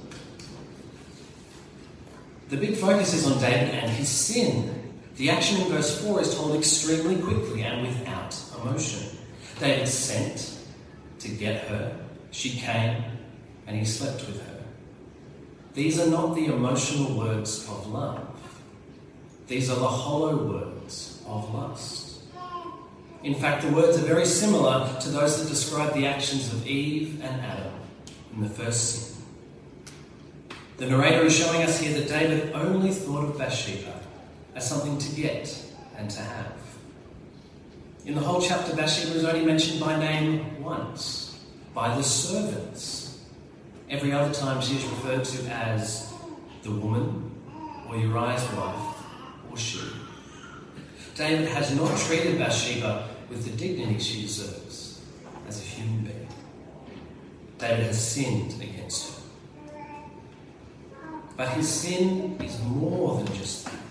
The 2.49 2.57
big 2.57 2.77
focus 2.77 3.15
is 3.15 3.25
on 3.25 3.39
David 3.39 3.73
and 3.73 3.89
his 3.89 4.09
sin. 4.09 4.76
The 5.17 5.31
action 5.31 5.59
in 5.61 5.67
verse 5.69 5.99
4 6.03 6.21
is 6.21 6.35
told 6.35 6.55
extremely 6.55 7.19
quickly 7.19 7.63
and 7.63 7.87
without 7.87 8.39
emotion. 8.61 9.17
David 9.59 9.87
sent 9.87 10.59
to 11.19 11.29
get 11.29 11.67
her, 11.67 11.97
she 12.29 12.51
came, 12.51 13.03
and 13.65 13.75
he 13.75 13.83
slept 13.83 14.27
with 14.27 14.39
her. 14.45 14.59
These 15.73 15.99
are 15.99 16.11
not 16.11 16.35
the 16.35 16.45
emotional 16.45 17.17
words 17.17 17.67
of 17.67 17.87
love. 17.87 18.27
These 19.47 19.71
are 19.71 19.79
the 19.79 19.87
hollow 19.87 20.37
words 20.37 21.23
of 21.25 21.51
lust. 21.51 22.19
In 23.23 23.33
fact, 23.33 23.63
the 23.63 23.71
words 23.71 23.97
are 23.97 24.05
very 24.05 24.25
similar 24.25 24.87
to 25.01 25.09
those 25.09 25.41
that 25.41 25.49
describe 25.49 25.95
the 25.95 26.05
actions 26.05 26.53
of 26.53 26.67
Eve 26.67 27.23
and 27.23 27.41
Adam 27.41 27.73
in 28.35 28.43
the 28.43 28.49
first 28.49 29.15
sin. 29.15 29.23
The 30.77 30.85
narrator 30.85 31.25
is 31.25 31.35
showing 31.35 31.63
us 31.63 31.79
here 31.79 31.99
that 31.99 32.07
David 32.07 32.53
only 32.53 32.91
thought 32.91 33.23
of 33.23 33.37
Bathsheba 33.39 33.96
as 34.57 34.67
something 34.67 34.97
to 34.97 35.15
get 35.15 35.63
and 35.97 36.09
to 36.09 36.19
have. 36.19 36.51
In 38.05 38.15
the 38.15 38.21
whole 38.21 38.41
chapter, 38.41 38.75
Bathsheba 38.75 39.15
is 39.15 39.23
only 39.23 39.45
mentioned 39.45 39.79
by 39.79 39.99
name 39.99 40.63
once, 40.63 41.39
by 41.75 41.95
the 41.95 42.01
servants. 42.01 43.19
Every 43.87 44.11
other 44.11 44.33
time 44.33 44.59
she 44.59 44.77
is 44.77 44.83
referred 44.83 45.25
to 45.25 45.43
as 45.53 46.11
the 46.63 46.71
woman 46.71 47.31
or 47.87 47.97
Uriah's 47.97 48.43
wife 48.53 48.95
or 49.51 49.57
she. 49.57 49.79
David 51.13 51.47
has 51.49 51.75
not 51.75 51.95
treated 51.99 52.39
Bathsheba 52.39 53.07
with 53.29 53.45
the 53.45 53.51
dignity 53.51 53.99
she 53.99 54.23
deserves 54.23 55.01
as 55.47 55.61
a 55.61 55.63
human 55.63 56.03
being. 56.03 56.27
David 57.59 57.85
has 57.85 58.11
sinned 58.13 58.59
against 58.59 59.13
her. 59.13 59.23
But 61.35 61.49
his 61.49 61.69
sin 61.69 62.39
is 62.43 62.59
more 62.63 63.23
than 63.23 63.35
just 63.35 63.65
that. 63.65 63.86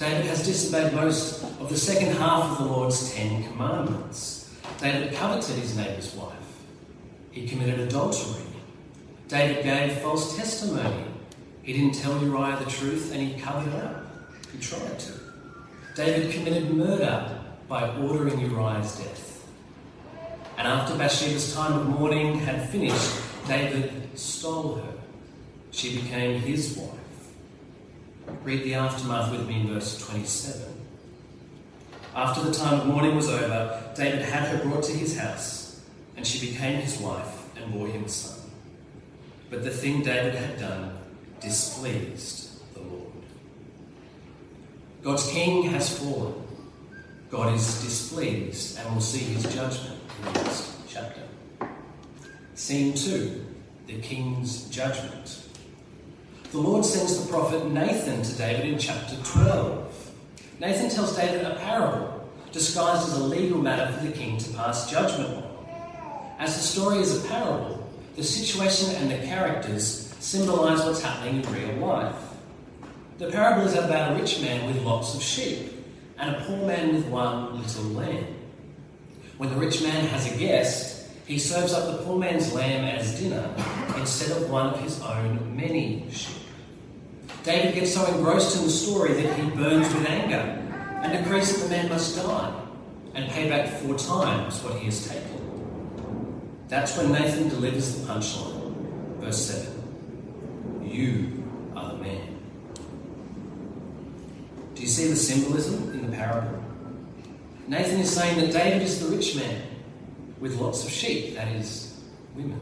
David 0.00 0.24
has 0.24 0.46
disobeyed 0.46 0.94
most 0.94 1.42
of 1.60 1.68
the 1.68 1.76
second 1.76 2.16
half 2.16 2.52
of 2.52 2.58
the 2.58 2.72
Lord's 2.72 3.12
Ten 3.12 3.44
Commandments. 3.44 4.50
David 4.78 5.12
coveted 5.12 5.56
his 5.56 5.76
neighbour's 5.76 6.14
wife. 6.14 6.32
He 7.32 7.46
committed 7.46 7.80
adultery. 7.80 8.46
David 9.28 9.62
gave 9.62 9.98
false 9.98 10.38
testimony. 10.38 11.04
He 11.62 11.74
didn't 11.74 11.96
tell 11.96 12.18
Uriah 12.18 12.56
the 12.64 12.70
truth 12.70 13.12
and 13.12 13.20
he 13.20 13.38
covered 13.38 13.74
up. 13.74 14.06
He 14.50 14.58
tried 14.58 14.98
to. 15.00 15.12
David 15.94 16.32
committed 16.32 16.70
murder 16.70 17.38
by 17.68 17.94
ordering 17.98 18.40
Uriah's 18.40 18.96
death. 18.96 19.46
And 20.56 20.66
after 20.66 20.96
Bathsheba's 20.96 21.54
time 21.54 21.74
of 21.74 21.86
mourning 21.86 22.38
had 22.38 22.70
finished, 22.70 23.20
David 23.46 24.18
stole 24.18 24.76
her. 24.76 24.94
She 25.72 26.00
became 26.00 26.40
his 26.40 26.74
wife. 26.78 26.99
Read 28.42 28.64
the 28.64 28.74
aftermath 28.74 29.30
with 29.30 29.46
me 29.46 29.60
in 29.60 29.68
verse 29.68 29.98
27. 30.06 30.62
After 32.14 32.42
the 32.42 32.52
time 32.52 32.80
of 32.80 32.86
mourning 32.86 33.14
was 33.14 33.28
over, 33.28 33.92
David 33.94 34.22
had 34.22 34.48
her 34.48 34.62
brought 34.64 34.84
to 34.84 34.92
his 34.92 35.16
house, 35.16 35.80
and 36.16 36.26
she 36.26 36.50
became 36.50 36.80
his 36.80 36.98
wife 36.98 37.56
and 37.56 37.72
bore 37.72 37.86
him 37.86 38.04
a 38.04 38.08
son. 38.08 38.50
But 39.50 39.64
the 39.64 39.70
thing 39.70 40.02
David 40.02 40.34
had 40.34 40.58
done 40.58 40.98
displeased 41.40 42.74
the 42.74 42.80
Lord. 42.80 43.12
God's 45.02 45.30
king 45.30 45.64
has 45.70 45.98
fallen. 45.98 46.34
God 47.30 47.54
is 47.54 47.82
displeased 47.82 48.78
and 48.78 48.94
will 48.94 49.00
see 49.00 49.20
his 49.20 49.44
judgment 49.54 50.00
in 50.18 50.32
the 50.32 50.42
next 50.42 50.72
chapter. 50.88 51.22
Scene 52.54 52.94
2 52.94 53.46
The 53.86 54.00
king's 54.00 54.68
judgment. 54.68 55.49
The 56.50 56.58
Lord 56.58 56.84
sends 56.84 57.16
the 57.16 57.30
prophet 57.30 57.70
Nathan 57.70 58.22
to 58.22 58.34
David 58.36 58.66
in 58.66 58.76
chapter 58.76 59.14
12. 59.22 60.12
Nathan 60.58 60.90
tells 60.90 61.16
David 61.16 61.46
a 61.46 61.54
parable 61.54 62.28
disguised 62.50 63.06
as 63.06 63.18
a 63.18 63.22
legal 63.22 63.62
matter 63.62 63.92
for 63.92 64.04
the 64.04 64.10
king 64.10 64.36
to 64.36 64.52
pass 64.54 64.90
judgment 64.90 65.32
on. 65.32 65.44
As 66.40 66.56
the 66.56 66.62
story 66.62 66.98
is 66.98 67.24
a 67.24 67.28
parable, 67.28 67.88
the 68.16 68.24
situation 68.24 68.96
and 68.96 69.12
the 69.12 69.24
characters 69.28 70.12
symbolize 70.18 70.84
what's 70.84 71.00
happening 71.00 71.44
in 71.44 71.52
real 71.52 71.86
life. 71.86 72.16
The 73.18 73.30
parable 73.30 73.68
is 73.68 73.76
about 73.76 74.10
a 74.10 74.20
rich 74.20 74.40
man 74.40 74.66
with 74.66 74.82
lots 74.82 75.14
of 75.14 75.22
sheep 75.22 75.72
and 76.18 76.34
a 76.34 76.40
poor 76.40 76.66
man 76.66 76.96
with 76.96 77.06
one 77.06 77.62
little 77.62 77.84
lamb. 77.84 78.26
When 79.38 79.50
the 79.50 79.56
rich 79.56 79.82
man 79.82 80.04
has 80.08 80.34
a 80.34 80.36
guest, 80.36 81.06
he 81.26 81.38
serves 81.38 81.72
up 81.72 81.96
the 81.96 82.02
poor 82.02 82.18
man's 82.18 82.52
lamb 82.52 82.84
as 82.86 83.20
dinner 83.20 83.54
instead 83.96 84.36
of 84.36 84.50
one 84.50 84.66
of 84.66 84.80
his 84.80 85.00
own 85.00 85.56
many 85.56 86.10
sheep. 86.10 86.39
David 87.42 87.74
gets 87.74 87.94
so 87.94 88.04
engrossed 88.14 88.58
in 88.58 88.64
the 88.64 88.70
story 88.70 89.14
that 89.14 89.38
he 89.38 89.50
burns 89.50 89.92
with 89.94 90.06
anger 90.06 90.58
and 91.02 91.24
decrees 91.24 91.54
that 91.54 91.64
the 91.64 91.70
man 91.70 91.88
must 91.88 92.16
die 92.16 92.54
and 93.14 93.30
pay 93.30 93.48
back 93.48 93.80
four 93.80 93.96
times 93.96 94.62
what 94.62 94.74
he 94.74 94.84
has 94.86 95.08
taken. 95.08 95.30
That's 96.68 96.96
when 96.96 97.12
Nathan 97.12 97.48
delivers 97.48 97.96
the 97.96 98.06
punchline. 98.06 98.74
Verse 99.16 99.46
7 99.46 100.82
You 100.84 101.42
are 101.74 101.92
the 101.92 101.98
man. 101.98 102.36
Do 104.74 104.82
you 104.82 104.88
see 104.88 105.08
the 105.08 105.16
symbolism 105.16 105.92
in 105.92 106.10
the 106.10 106.16
parable? 106.16 106.62
Nathan 107.66 108.00
is 108.00 108.14
saying 108.14 108.38
that 108.40 108.52
David 108.52 108.82
is 108.82 109.00
the 109.00 109.16
rich 109.16 109.36
man 109.36 109.62
with 110.40 110.56
lots 110.56 110.84
of 110.84 110.90
sheep, 110.90 111.34
that 111.36 111.48
is, 111.48 112.02
women. 112.34 112.60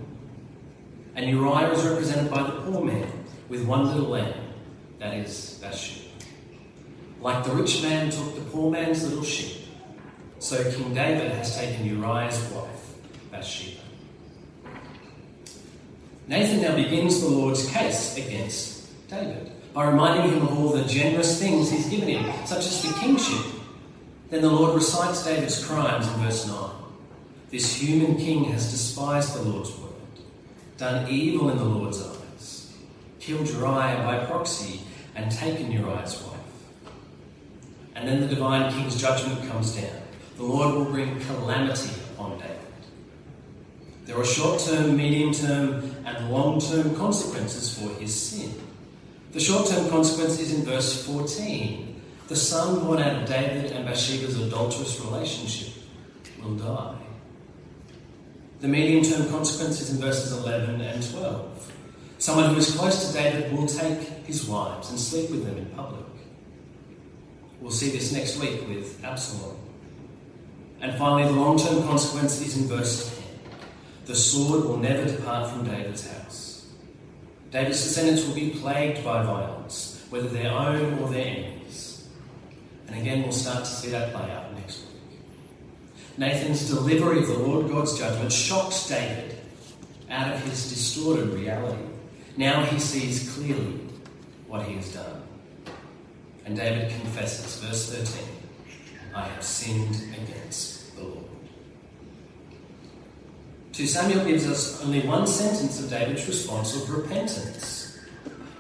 And 1.17 1.29
Uriah 1.29 1.73
is 1.73 1.85
represented 1.85 2.31
by 2.31 2.43
the 2.45 2.61
poor 2.63 2.85
man 2.85 3.11
with 3.49 3.65
one 3.67 3.87
little 3.87 4.09
lamb 4.09 4.48
that 4.99 5.15
is 5.15 5.59
that 5.59 5.71
Bathsheba. 5.71 6.09
Like 7.21 7.45
the 7.45 7.51
rich 7.51 7.83
man 7.83 8.11
took 8.11 8.35
the 8.35 8.41
poor 8.43 8.71
man's 8.71 9.07
little 9.07 9.25
sheep, 9.25 9.67
so 10.39 10.63
King 10.71 10.95
David 10.95 11.33
has 11.33 11.57
taken 11.57 11.85
Uriah's 11.85 12.41
wife, 12.53 12.95
Bathsheba. 13.31 13.81
Nathan 16.29 16.61
now 16.61 16.77
begins 16.77 17.21
the 17.21 17.29
Lord's 17.29 17.69
case 17.71 18.17
against 18.17 18.87
David 19.09 19.51
by 19.73 19.89
reminding 19.89 20.33
him 20.33 20.43
of 20.43 20.59
all 20.59 20.73
the 20.73 20.85
generous 20.85 21.41
things 21.41 21.71
he's 21.71 21.89
given 21.89 22.09
him, 22.09 22.47
such 22.47 22.67
as 22.67 22.83
the 22.83 22.93
kingship. 23.01 23.47
Then 24.29 24.43
the 24.43 24.51
Lord 24.51 24.75
recites 24.75 25.25
David's 25.25 25.65
crimes 25.65 26.07
in 26.07 26.13
verse 26.15 26.47
9. 26.47 26.71
This 27.51 27.75
human 27.75 28.17
king 28.17 28.45
has 28.53 28.71
despised 28.71 29.35
the 29.35 29.43
Lord's 29.43 29.71
word, 29.79 29.93
done 30.77 31.09
evil 31.09 31.49
in 31.49 31.57
the 31.57 31.65
Lord's 31.65 32.03
eyes, 32.03 32.75
killed 33.21 33.49
Uriah 33.49 34.03
by 34.05 34.25
proxy, 34.27 34.81
and 35.19 35.33
taken 35.33 35.71
Uriah's 35.73 36.23
wife. 36.23 36.39
And 37.97 38.09
then 38.09 38.21
the 38.21 38.29
divine 38.29 38.73
king's 38.73 39.01
judgment 39.01 39.49
comes 39.51 39.75
down. 39.75 40.01
The 40.37 40.45
Lord 40.45 40.75
will 40.75 40.85
bring 40.85 41.19
calamity 41.23 41.91
upon 42.13 42.39
David. 42.39 42.57
There 44.05 44.17
are 44.17 44.25
short 44.25 44.61
term, 44.61 44.97
medium 44.97 45.33
term, 45.33 45.97
and 46.07 46.31
long 46.31 46.61
term 46.61 46.95
consequences 46.95 47.77
for 47.77 47.89
his 48.01 48.15
sin. 48.15 48.55
The 49.33 49.41
short 49.41 49.69
term 49.69 49.91
consequence 49.91 50.39
is 50.39 50.55
in 50.55 50.65
verse 50.65 51.05
14. 51.05 52.01
The 52.29 52.37
son 52.37 52.85
born 52.85 53.01
out 53.01 53.23
of 53.23 53.29
David 53.29 53.73
and 53.73 53.85
Bathsheba's 53.85 54.41
adulterous 54.41 55.01
relationship 55.01 55.83
will 56.41 56.55
die. 56.55 56.95
The 58.61 58.69
medium 58.69 59.03
term 59.03 59.29
consequence 59.31 59.81
is 59.81 59.91
in 59.91 60.01
verses 60.01 60.33
11 60.33 60.81
and 60.81 61.11
12. 61.11 61.73
Someone 62.19 62.53
who 62.53 62.57
is 62.57 62.75
close 62.75 63.09
to 63.09 63.17
David 63.17 63.53
will 63.53 63.67
take 63.67 64.01
his 64.27 64.47
wives 64.47 64.91
and 64.91 64.99
sleep 64.99 65.31
with 65.31 65.47
them 65.47 65.57
in 65.57 65.67
public. 65.67 66.05
We'll 67.61 67.71
see 67.71 67.91
this 67.91 68.13
next 68.13 68.39
week 68.39 68.69
with 68.69 69.03
Absalom. 69.05 69.57
And 70.81 70.97
finally, 70.97 71.25
the 71.25 71.39
long 71.39 71.59
term 71.59 71.83
consequence 71.85 72.41
is 72.41 72.57
in 72.57 72.69
verse 72.69 73.15
10. 73.15 73.25
The 74.07 74.17
sword 74.17 74.65
will 74.65 74.79
never 74.79 75.05
depart 75.05 75.51
from 75.51 75.65
David's 75.65 76.11
house. 76.11 76.67
David's 77.51 77.83
descendants 77.83 78.27
will 78.27 78.35
be 78.35 78.51
plagued 78.51 79.05
by 79.05 79.23
violence, 79.23 80.05
whether 80.11 80.29
their 80.29 80.51
own 80.51 80.99
or 80.99 81.09
their 81.09 81.27
enemies. 81.27 82.09
And 82.89 83.01
again, 83.01 83.23
we'll 83.23 83.33
start 83.33 83.65
to 83.65 83.71
see 83.71 83.91
that 83.91 84.13
play 84.13 84.31
out 84.31 84.55
next 84.55 84.81
week. 84.81 85.21
Nathan's 86.17 86.69
delivery 86.69 87.21
of 87.21 87.29
the 87.29 87.39
Lord 87.39 87.69
God's 87.69 87.99
judgment 87.99 88.33
shocks 88.33 88.89
David 88.89 89.37
out 90.11 90.33
of 90.33 90.43
his 90.43 90.69
distorted 90.69 91.29
reality. 91.29 91.85
Now 92.39 92.65
he 92.65 92.79
sees 92.79 93.35
clearly 93.35 93.81
what 94.47 94.65
he 94.65 94.77
has 94.77 94.95
done. 94.95 95.23
And 96.47 96.57
David 96.57 96.89
confesses, 96.89 97.57
verse 97.57 97.93
13, 97.93 98.25
I 99.13 99.23
have 99.23 99.43
sinned 99.43 100.15
against 100.15 100.95
the 100.95 101.03
Lord. 101.03 101.25
2 103.73 103.87
Samuel 103.89 104.25
gives 104.25 104.49
us 104.49 104.81
only 104.85 105.01
one 105.01 105.27
sentence 105.27 105.83
of 105.83 105.91
David's 105.91 106.29
response 106.29 106.77
of 106.77 106.89
repentance. 106.89 107.99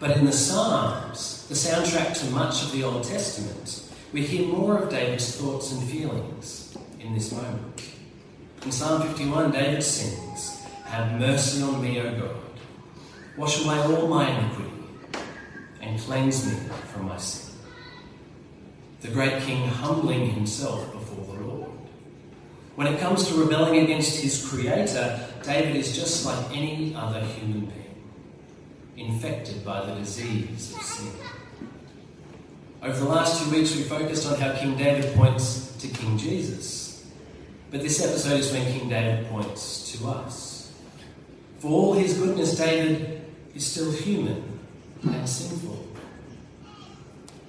But 0.00 0.16
in 0.16 0.24
the 0.24 0.32
Psalms, 0.32 1.46
the 1.46 1.54
soundtrack 1.54 2.18
to 2.18 2.26
much 2.32 2.64
of 2.64 2.72
the 2.72 2.82
Old 2.82 3.04
Testament, 3.04 3.84
we 4.12 4.26
hear 4.26 4.48
more 4.48 4.78
of 4.78 4.90
David's 4.90 5.36
thoughts 5.36 5.70
and 5.70 5.88
feelings 5.88 6.76
in 6.98 7.14
this 7.14 7.30
moment. 7.30 7.80
In 8.64 8.72
Psalm 8.72 9.02
51, 9.02 9.52
David 9.52 9.84
sings, 9.84 10.64
Have 10.86 11.20
mercy 11.20 11.62
on 11.62 11.80
me, 11.80 12.00
O 12.00 12.18
God 12.18 12.47
Wash 13.38 13.64
away 13.64 13.78
all 13.78 14.08
my 14.08 14.28
iniquity 14.28 14.72
and 15.80 16.00
cleanse 16.00 16.44
me 16.44 16.58
from 16.92 17.06
my 17.06 17.16
sin. 17.18 17.54
The 19.00 19.08
great 19.08 19.40
king 19.44 19.68
humbling 19.68 20.30
himself 20.30 20.92
before 20.92 21.36
the 21.36 21.44
Lord. 21.44 21.70
When 22.74 22.88
it 22.88 22.98
comes 22.98 23.28
to 23.28 23.34
rebelling 23.34 23.78
against 23.78 24.20
his 24.20 24.44
creator, 24.44 25.24
David 25.44 25.76
is 25.76 25.94
just 25.94 26.26
like 26.26 26.50
any 26.50 26.96
other 26.96 27.20
human 27.20 27.66
being, 27.66 29.06
infected 29.08 29.64
by 29.64 29.86
the 29.86 29.94
disease 29.94 30.74
of 30.74 30.82
sin. 30.82 31.12
Over 32.82 32.98
the 32.98 33.08
last 33.08 33.44
two 33.44 33.52
weeks, 33.52 33.76
we 33.76 33.82
focused 33.82 34.26
on 34.26 34.40
how 34.40 34.52
King 34.56 34.76
David 34.76 35.14
points 35.14 35.76
to 35.78 35.86
King 35.86 36.18
Jesus. 36.18 37.06
But 37.70 37.82
this 37.82 38.04
episode 38.04 38.40
is 38.40 38.52
when 38.52 38.64
King 38.72 38.88
David 38.88 39.28
points 39.28 39.92
to 39.92 40.08
us. 40.08 40.72
For 41.60 41.70
all 41.70 41.92
his 41.92 42.18
goodness, 42.18 42.56
David 42.56 43.17
is 43.54 43.66
still 43.66 43.90
human 43.90 44.60
and 45.02 45.28
sinful. 45.28 45.86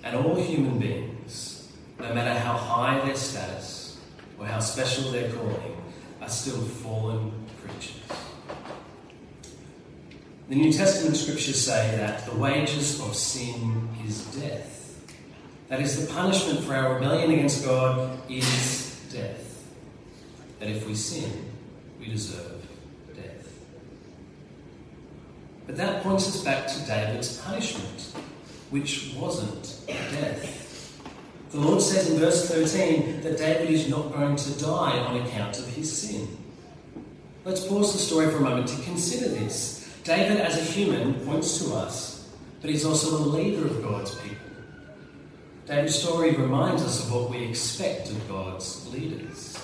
And 0.03 0.15
all 0.15 0.35
human 0.35 0.79
beings, 0.79 1.71
no 1.99 2.13
matter 2.13 2.37
how 2.39 2.53
high 2.53 3.05
their 3.05 3.15
status 3.15 3.99
or 4.39 4.45
how 4.45 4.59
special 4.59 5.11
their 5.11 5.31
calling, 5.31 5.75
are 6.21 6.29
still 6.29 6.61
fallen 6.61 7.31
creatures. 7.63 8.01
The 10.49 10.55
New 10.55 10.73
Testament 10.73 11.15
scriptures 11.15 11.63
say 11.63 11.95
that 11.97 12.25
the 12.25 12.35
wages 12.35 12.99
of 13.01 13.15
sin 13.15 13.87
is 14.05 14.25
death. 14.35 14.77
That 15.67 15.79
is, 15.79 16.07
the 16.07 16.11
punishment 16.11 16.61
for 16.61 16.75
our 16.75 16.95
rebellion 16.95 17.29
against 17.29 17.63
God 17.63 18.19
is 18.27 18.99
death. 19.13 19.63
That 20.59 20.69
if 20.69 20.87
we 20.87 20.95
sin, 20.95 21.51
we 21.99 22.07
deserve 22.07 22.65
death. 23.15 23.58
But 25.69 25.77
that 25.77 26.01
points 26.01 26.27
us 26.27 26.43
back 26.43 26.65
to 26.65 26.79
David's 26.87 27.37
punishment, 27.41 28.01
which 28.71 29.13
wasn't 29.15 29.79
death. 29.85 30.99
The 31.51 31.59
Lord 31.59 31.79
says 31.79 32.09
in 32.09 32.17
verse 32.17 32.49
13 32.49 33.21
that 33.21 33.37
David 33.37 33.69
is 33.69 33.87
not 33.87 34.11
going 34.11 34.35
to 34.35 34.59
die 34.59 34.97
on 34.97 35.17
account 35.17 35.59
of 35.59 35.67
his 35.67 35.95
sin. 35.95 36.27
Let's 37.45 37.67
pause 37.67 37.93
the 37.93 37.99
story 37.99 38.31
for 38.31 38.37
a 38.37 38.41
moment 38.41 38.67
to 38.69 38.81
consider 38.81 39.29
this. 39.29 39.87
David, 40.03 40.37
as 40.37 40.57
a 40.57 40.63
human, 40.63 41.13
points 41.23 41.63
to 41.63 41.75
us, 41.75 42.27
but 42.61 42.71
he's 42.71 42.83
also 42.83 43.19
the 43.19 43.29
leader 43.29 43.67
of 43.67 43.83
God's 43.83 44.15
people. 44.15 44.37
David's 45.67 45.99
story 45.99 46.31
reminds 46.31 46.81
us 46.81 47.05
of 47.05 47.13
what 47.13 47.29
we 47.29 47.43
expect 47.43 48.09
of 48.09 48.27
God's 48.27 48.91
leaders. 48.91 49.55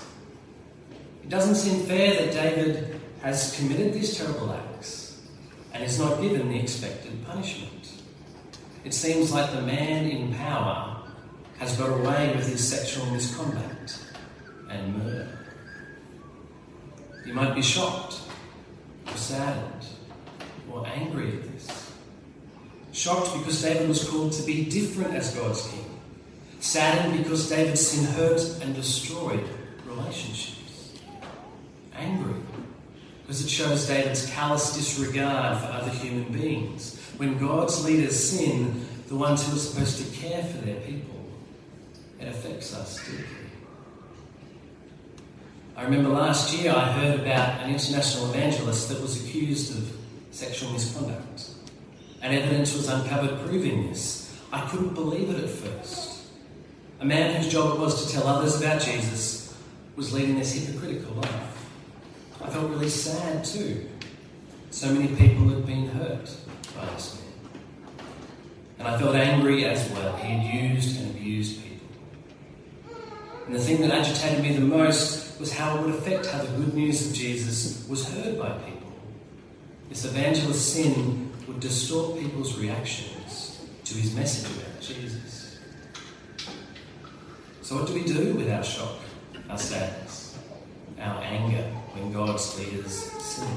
It 1.23 1.29
doesn't 1.29 1.55
seem 1.55 1.83
fair 1.87 2.13
that 2.13 2.31
David 2.31 3.01
has 3.23 3.57
committed 3.57 3.95
this 3.95 4.19
terrible 4.19 4.51
acts 4.53 4.64
and 5.75 5.83
is 5.83 5.99
not 5.99 6.21
given 6.21 6.47
the 6.47 6.57
expected 6.57 7.11
punishment. 7.25 7.91
It 8.85 8.93
seems 8.93 9.33
like 9.33 9.51
the 9.51 9.61
man 9.61 10.09
in 10.09 10.33
power 10.33 11.03
has 11.57 11.75
got 11.75 11.89
away 11.89 12.33
with 12.33 12.47
his 12.47 12.65
sexual 12.65 13.05
misconduct 13.07 13.99
and 14.69 14.97
murder. 14.97 15.37
You 17.25 17.33
might 17.33 17.55
be 17.55 17.61
shocked, 17.61 18.21
or 19.07 19.17
saddened, 19.17 19.85
or 20.71 20.87
angry 20.87 21.27
at 21.33 21.51
this. 21.51 21.91
Shocked 22.93 23.37
because 23.37 23.61
David 23.61 23.89
was 23.89 24.07
called 24.07 24.31
to 24.33 24.43
be 24.43 24.65
different 24.65 25.13
as 25.13 25.35
God's 25.35 25.67
king. 25.67 25.99
Saddened 26.61 27.21
because 27.21 27.49
David's 27.49 27.85
sin 27.85 28.05
hurt 28.13 28.39
and 28.61 28.73
destroyed 28.73 29.43
relationships. 29.85 30.93
Angry 31.93 32.35
because 33.25 33.43
it 33.43 33.49
shows 33.49 33.87
David's 33.87 34.29
callous 34.29 34.75
disregard 34.75 35.59
for 35.59 35.67
other 35.67 35.89
human 35.89 36.31
beings. 36.31 36.99
When 37.17 37.39
God's 37.39 37.83
leaders 37.83 38.17
sin, 38.29 38.85
the 39.07 39.15
ones 39.15 39.47
who 39.47 39.55
are 39.55 39.59
supposed 39.59 39.97
to 39.97 40.19
care 40.19 40.43
for 40.43 40.59
their 40.59 40.79
people 40.81 41.15
it 42.19 42.27
affects 42.27 42.73
us 42.73 43.03
deeply. 43.05 43.25
I 45.75 45.83
remember 45.83 46.09
last 46.09 46.55
year 46.57 46.71
I 46.71 46.91
heard 46.91 47.19
about 47.19 47.61
an 47.61 47.71
international 47.71 48.29
evangelist 48.29 48.89
that 48.89 49.01
was 49.01 49.23
accused 49.23 49.77
of 49.77 49.91
sexual 50.31 50.71
misconduct, 50.71 51.49
and 52.21 52.33
evidence 52.33 52.73
was 52.73 52.87
uncovered 52.87 53.39
proving 53.45 53.89
this. 53.89 54.33
I 54.53 54.61
couldn't 54.69 54.93
believe 54.93 55.29
it 55.29 55.43
at 55.43 55.49
first. 55.49 56.27
A 57.01 57.05
man 57.05 57.35
whose 57.35 57.51
job 57.51 57.75
it 57.75 57.79
was 57.79 58.05
to 58.05 58.13
tell 58.13 58.27
others 58.27 58.61
about 58.61 58.81
Jesus 58.81 59.53
was 59.95 60.13
leading 60.13 60.39
this 60.39 60.53
hypocritical 60.53 61.15
life. 61.15 61.54
I 62.43 62.49
felt 62.49 62.69
really 62.69 62.89
sad 62.89 63.43
too. 63.43 63.87
So 64.71 64.91
many 64.93 65.07
people 65.15 65.47
had 65.49 65.65
been 65.65 65.87
hurt 65.87 66.29
by 66.75 66.85
this 66.93 67.21
man. 67.21 67.25
And 68.79 68.87
I 68.87 68.99
felt 68.99 69.15
angry 69.15 69.65
as 69.65 69.89
well. 69.91 70.15
He 70.17 70.33
had 70.33 70.71
used 70.71 70.99
and 70.99 71.11
abused 71.11 71.63
people. 71.63 71.87
And 73.45 73.55
the 73.55 73.59
thing 73.59 73.81
that 73.81 73.91
agitated 73.91 74.43
me 74.43 74.53
the 74.53 74.61
most 74.61 75.39
was 75.39 75.53
how 75.53 75.77
it 75.77 75.85
would 75.85 75.95
affect 75.95 76.25
how 76.25 76.41
the 76.41 76.51
good 76.57 76.73
news 76.73 77.07
of 77.07 77.13
Jesus 77.13 77.87
was 77.87 78.07
heard 78.09 78.37
by 78.37 78.49
people. 78.65 78.91
This 79.89 80.05
evangelist's 80.05 80.73
sin 80.73 81.31
would 81.47 81.59
distort 81.59 82.19
people's 82.19 82.57
reactions 82.57 83.65
to 83.85 83.93
his 83.93 84.13
message 84.15 84.51
about 84.57 84.81
Jesus. 84.81 85.59
So, 87.61 87.75
what 87.75 87.87
do 87.87 87.93
we 87.93 88.03
do 88.03 88.35
with 88.35 88.49
our 88.51 88.63
shock, 88.63 88.97
our 89.49 89.57
sadness, 89.57 90.37
our 90.99 91.21
anger 91.21 91.65
when 91.95 92.11
God's 92.11 92.57
leaders 92.59 92.93
sin? 92.93 93.47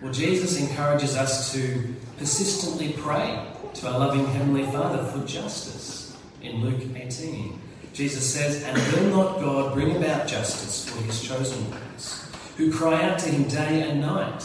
Well, 0.00 0.12
Jesus 0.12 0.60
encourages 0.60 1.16
us 1.16 1.52
to 1.52 1.94
persistently 2.18 2.92
pray 2.98 3.46
to 3.74 3.88
our 3.88 3.98
loving 3.98 4.26
Heavenly 4.26 4.64
Father 4.64 5.04
for 5.04 5.24
justice 5.26 6.16
in 6.42 6.60
Luke 6.60 6.82
18. 6.96 7.58
Jesus 7.92 8.32
says, 8.32 8.64
And 8.64 8.76
will 8.92 9.16
not 9.16 9.40
God 9.40 9.74
bring 9.74 9.96
about 9.96 10.26
justice 10.26 10.88
for 10.88 11.02
his 11.04 11.22
chosen 11.22 11.70
ones, 11.70 12.28
who 12.56 12.72
cry 12.72 13.02
out 13.02 13.18
to 13.20 13.28
him 13.28 13.44
day 13.48 13.88
and 13.88 14.00
night? 14.00 14.44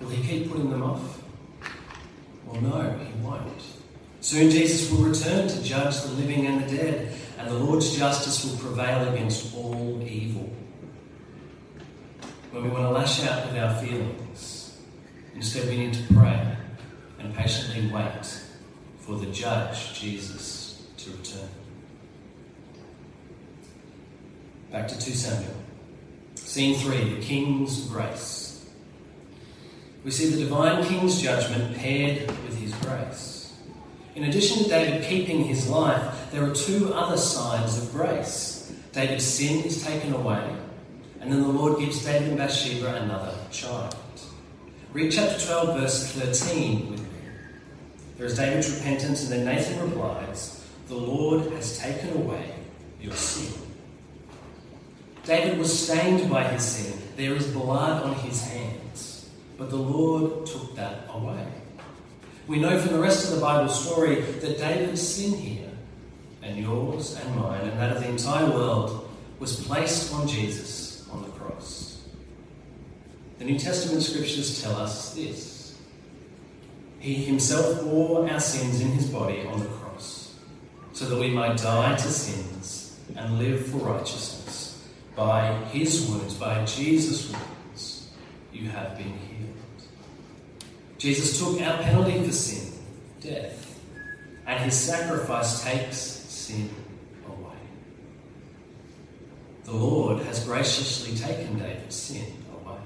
Will 0.00 0.10
he 0.10 0.22
keep 0.26 0.50
putting 0.50 0.70
them 0.70 0.82
off? 0.82 1.22
Well, 2.46 2.60
no, 2.60 2.98
he 2.98 3.12
won't. 3.24 3.62
Soon 4.20 4.50
Jesus 4.50 4.90
will 4.90 5.04
return 5.04 5.48
to 5.48 5.62
judge 5.62 6.00
the 6.02 6.12
living 6.12 6.46
and 6.46 6.64
the 6.64 6.76
dead, 6.76 7.14
and 7.38 7.48
the 7.48 7.54
Lord's 7.54 7.96
justice 7.96 8.44
will 8.44 8.58
prevail 8.58 9.12
against 9.12 9.54
all 9.56 10.02
evil. 10.06 10.50
When 12.54 12.62
we 12.62 12.70
want 12.70 12.84
to 12.84 12.90
lash 12.90 13.24
out 13.24 13.46
with 13.46 13.60
our 13.60 13.74
feelings, 13.82 14.78
instead 15.34 15.68
we 15.68 15.76
need 15.76 15.94
to 15.94 16.14
pray 16.14 16.56
and 17.18 17.34
patiently 17.34 17.90
wait 17.92 18.42
for 19.00 19.16
the 19.16 19.26
judge, 19.26 19.98
Jesus, 19.98 20.86
to 20.98 21.10
return. 21.10 21.48
Back 24.70 24.86
to 24.86 24.96
2 24.96 25.10
Samuel. 25.10 25.56
Scene 26.36 26.78
3 26.78 27.16
The 27.16 27.22
King's 27.22 27.88
Grace. 27.88 28.70
We 30.04 30.12
see 30.12 30.28
the 30.28 30.44
divine 30.44 30.84
King's 30.84 31.20
judgment 31.20 31.76
paired 31.76 32.28
with 32.28 32.56
his 32.56 32.72
grace. 32.74 33.52
In 34.14 34.22
addition 34.22 34.62
to 34.62 34.70
David 34.70 35.02
keeping 35.02 35.42
his 35.42 35.68
life, 35.68 36.30
there 36.30 36.44
are 36.44 36.54
two 36.54 36.94
other 36.94 37.16
signs 37.16 37.82
of 37.82 37.90
grace. 37.90 38.72
David's 38.92 39.24
sin 39.24 39.64
is 39.64 39.82
taken 39.82 40.12
away, 40.12 40.56
and 41.24 41.32
then 41.32 41.40
the 41.40 41.48
Lord 41.48 41.78
gives 41.78 42.04
David 42.04 42.28
and 42.28 42.36
Bathsheba 42.36 42.96
another 42.96 43.34
child. 43.50 43.96
Read 44.92 45.10
chapter 45.10 45.42
12, 45.42 45.80
verse 45.80 46.12
13 46.12 46.90
with 46.90 47.00
me. 47.00 47.08
There 48.18 48.26
is 48.26 48.36
David's 48.36 48.76
repentance, 48.76 49.22
and 49.22 49.32
then 49.32 49.46
Nathan 49.46 49.88
replies, 49.88 50.62
The 50.88 50.96
Lord 50.96 51.50
has 51.52 51.78
taken 51.78 52.12
away 52.12 52.54
your 53.00 53.14
sin. 53.14 53.58
David 55.24 55.58
was 55.58 55.86
stained 55.86 56.28
by 56.28 56.44
his 56.44 56.62
sin. 56.62 57.00
There 57.16 57.34
is 57.34 57.46
blood 57.46 58.02
on 58.02 58.14
his 58.16 58.42
hands. 58.42 59.30
But 59.56 59.70
the 59.70 59.76
Lord 59.76 60.44
took 60.44 60.76
that 60.76 61.08
away. 61.08 61.46
We 62.46 62.58
know 62.58 62.78
from 62.78 62.92
the 62.92 63.00
rest 63.00 63.30
of 63.30 63.36
the 63.36 63.40
Bible 63.40 63.70
story 63.70 64.20
that 64.20 64.58
David's 64.58 65.00
sin 65.00 65.32
here, 65.32 65.70
and 66.42 66.58
yours 66.58 67.18
and 67.18 67.36
mine, 67.36 67.62
and 67.62 67.80
that 67.80 67.96
of 67.96 68.02
the 68.02 68.10
entire 68.10 68.50
world, 68.50 69.08
was 69.38 69.64
placed 69.64 70.12
on 70.12 70.28
Jesus 70.28 70.83
cross. 71.44 72.06
The 73.38 73.44
New 73.44 73.58
Testament 73.58 74.02
scriptures 74.02 74.62
tell 74.62 74.76
us 74.76 75.14
this 75.14 75.78
He 77.00 77.14
himself 77.14 77.82
bore 77.82 78.28
our 78.28 78.40
sins 78.40 78.80
in 78.80 78.88
his 78.88 79.06
body 79.08 79.42
on 79.46 79.60
the 79.60 79.66
cross, 79.66 80.34
so 80.92 81.06
that 81.06 81.18
we 81.18 81.30
might 81.30 81.58
die 81.58 81.96
to 81.96 82.08
sins 82.08 82.98
and 83.16 83.38
live 83.38 83.66
for 83.66 83.78
righteousness. 83.78 84.88
By 85.16 85.54
his 85.66 86.08
wounds, 86.08 86.34
by 86.34 86.64
Jesus' 86.64 87.30
wounds, 87.30 88.08
you 88.52 88.68
have 88.70 88.96
been 88.96 89.06
healed. 89.06 89.54
Jesus 90.98 91.38
took 91.38 91.60
our 91.60 91.82
penalty 91.82 92.24
for 92.24 92.32
sin, 92.32 92.72
death, 93.20 93.78
and 94.46 94.64
his 94.64 94.74
sacrifice 94.74 95.62
takes 95.62 95.96
sin. 95.96 96.68
The 99.64 99.72
Lord 99.72 100.22
has 100.24 100.44
graciously 100.44 101.16
taken 101.16 101.58
David's 101.58 101.96
sin 101.96 102.26
away. 102.52 102.78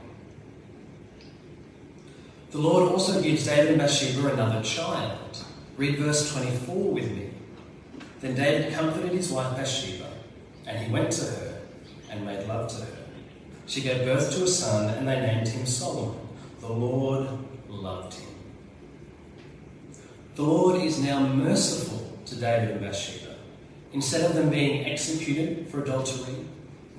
The 2.50 2.58
Lord 2.58 2.92
also 2.92 3.20
gives 3.20 3.46
David 3.46 3.70
and 3.70 3.78
Bathsheba 3.78 4.32
another 4.32 4.62
child. 4.62 5.44
Read 5.76 5.98
verse 5.98 6.32
24 6.32 6.92
with 6.92 7.10
me. 7.10 7.30
Then 8.20 8.34
David 8.34 8.72
comforted 8.72 9.12
his 9.12 9.30
wife 9.30 9.56
Bathsheba, 9.56 10.08
and 10.66 10.78
he 10.78 10.92
went 10.92 11.10
to 11.12 11.24
her 11.24 11.60
and 12.10 12.24
made 12.24 12.46
love 12.46 12.68
to 12.70 12.84
her. 12.84 12.98
She 13.66 13.82
gave 13.82 14.04
birth 14.04 14.32
to 14.34 14.44
a 14.44 14.48
son, 14.48 14.94
and 14.94 15.06
they 15.06 15.20
named 15.20 15.48
him 15.48 15.66
Solomon. 15.66 16.18
The 16.60 16.72
Lord 16.72 17.28
loved 17.68 18.14
him. 18.14 18.28
The 20.36 20.42
Lord 20.42 20.80
is 20.80 21.00
now 21.00 21.20
merciful 21.20 22.18
to 22.26 22.36
David 22.36 22.70
and 22.70 22.80
Bathsheba. 22.80 23.34
Instead 23.92 24.22
of 24.22 24.34
them 24.34 24.50
being 24.50 24.86
executed 24.86 25.68
for 25.68 25.82
adultery, 25.82 26.34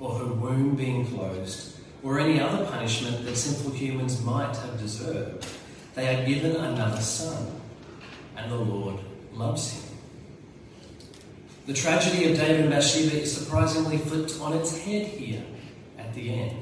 or 0.00 0.18
her 0.18 0.32
womb 0.32 0.74
being 0.74 1.06
closed, 1.06 1.76
or 2.02 2.18
any 2.18 2.40
other 2.40 2.64
punishment 2.64 3.24
that 3.24 3.36
sinful 3.36 3.70
humans 3.72 4.22
might 4.24 4.56
have 4.56 4.80
deserved, 4.80 5.46
they 5.94 6.08
are 6.08 6.26
given 6.26 6.56
another 6.56 7.00
son, 7.00 7.60
and 8.36 8.50
the 8.50 8.56
Lord 8.56 8.98
loves 9.34 9.72
him. 9.74 9.96
The 11.66 11.74
tragedy 11.74 12.32
of 12.32 12.38
David 12.38 12.62
and 12.62 12.70
Bathsheba 12.70 13.20
is 13.20 13.36
surprisingly 13.36 13.98
flipped 13.98 14.40
on 14.40 14.54
its 14.54 14.78
head 14.78 15.06
here 15.06 15.44
at 15.98 16.14
the 16.14 16.32
end, 16.32 16.56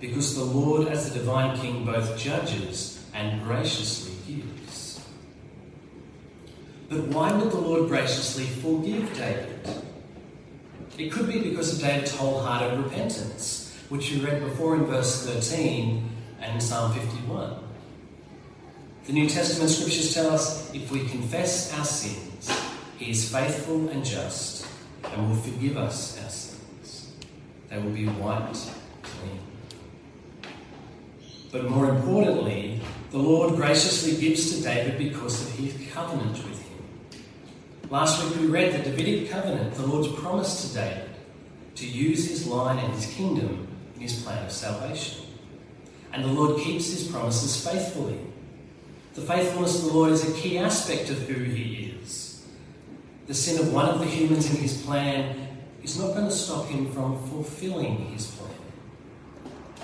because 0.00 0.34
the 0.34 0.44
Lord, 0.44 0.88
as 0.88 1.12
the 1.12 1.18
divine 1.18 1.58
king, 1.58 1.84
both 1.84 2.18
judges 2.18 3.04
and 3.12 3.42
graciously 3.44 4.14
gives. 4.26 5.00
But 6.88 7.02
why 7.08 7.32
would 7.32 7.50
the 7.50 7.60
Lord 7.60 7.88
graciously 7.88 8.44
forgive 8.44 9.12
David? 9.14 9.68
It 10.96 11.10
could 11.10 11.26
be 11.26 11.40
because 11.40 11.74
of 11.74 11.80
David's 11.80 12.14
wholehearted 12.14 12.78
repentance, 12.78 13.76
which 13.88 14.12
we 14.12 14.20
read 14.20 14.40
before 14.40 14.76
in 14.76 14.84
verse 14.84 15.26
13 15.26 16.08
and 16.40 16.62
Psalm 16.62 16.92
51. 16.92 17.56
The 19.06 19.12
New 19.12 19.28
Testament 19.28 19.70
scriptures 19.70 20.14
tell 20.14 20.30
us 20.30 20.72
if 20.72 20.90
we 20.92 21.06
confess 21.06 21.76
our 21.76 21.84
sins, 21.84 22.50
He 22.98 23.10
is 23.10 23.30
faithful 23.30 23.88
and 23.88 24.04
just 24.04 24.66
and 25.12 25.28
will 25.28 25.36
forgive 25.36 25.76
us 25.76 26.22
our 26.22 26.30
sins. 26.30 27.12
They 27.68 27.78
will 27.78 27.90
be 27.90 28.06
wiped 28.06 28.70
clean. 29.02 29.40
But 31.50 31.68
more 31.68 31.88
importantly, 31.88 32.80
the 33.10 33.18
Lord 33.18 33.56
graciously 33.56 34.16
gives 34.16 34.56
to 34.56 34.62
David 34.62 34.98
because 34.98 35.42
of 35.42 35.52
his 35.54 35.92
covenant 35.92 36.32
with 36.32 36.60
him. 36.62 36.63
Last 37.90 38.24
week 38.24 38.40
we 38.40 38.46
read 38.46 38.72
the 38.72 38.90
Davidic 38.90 39.30
covenant, 39.30 39.74
the 39.74 39.86
Lord's 39.86 40.08
promise 40.20 40.68
to 40.68 40.74
David 40.74 41.10
to 41.74 41.86
use 41.86 42.28
his 42.28 42.46
line 42.46 42.78
and 42.78 42.94
his 42.94 43.06
kingdom 43.06 43.68
in 43.94 44.00
his 44.00 44.22
plan 44.22 44.44
of 44.44 44.50
salvation. 44.50 45.26
And 46.12 46.24
the 46.24 46.28
Lord 46.28 46.62
keeps 46.62 46.90
his 46.90 47.06
promises 47.08 47.62
faithfully. 47.68 48.18
The 49.14 49.20
faithfulness 49.20 49.78
of 49.78 49.86
the 49.86 49.92
Lord 49.92 50.12
is 50.12 50.28
a 50.28 50.40
key 50.40 50.58
aspect 50.58 51.10
of 51.10 51.18
who 51.28 51.44
he 51.44 51.94
is. 52.00 52.46
The 53.26 53.34
sin 53.34 53.60
of 53.60 53.72
one 53.72 53.88
of 53.88 53.98
the 53.98 54.06
humans 54.06 54.48
in 54.50 54.56
his 54.56 54.80
plan 54.82 55.48
is 55.82 55.98
not 55.98 56.14
going 56.14 56.26
to 56.26 56.32
stop 56.32 56.66
him 56.66 56.90
from 56.90 57.22
fulfilling 57.28 58.06
his 58.06 58.28
plan. 58.28 58.50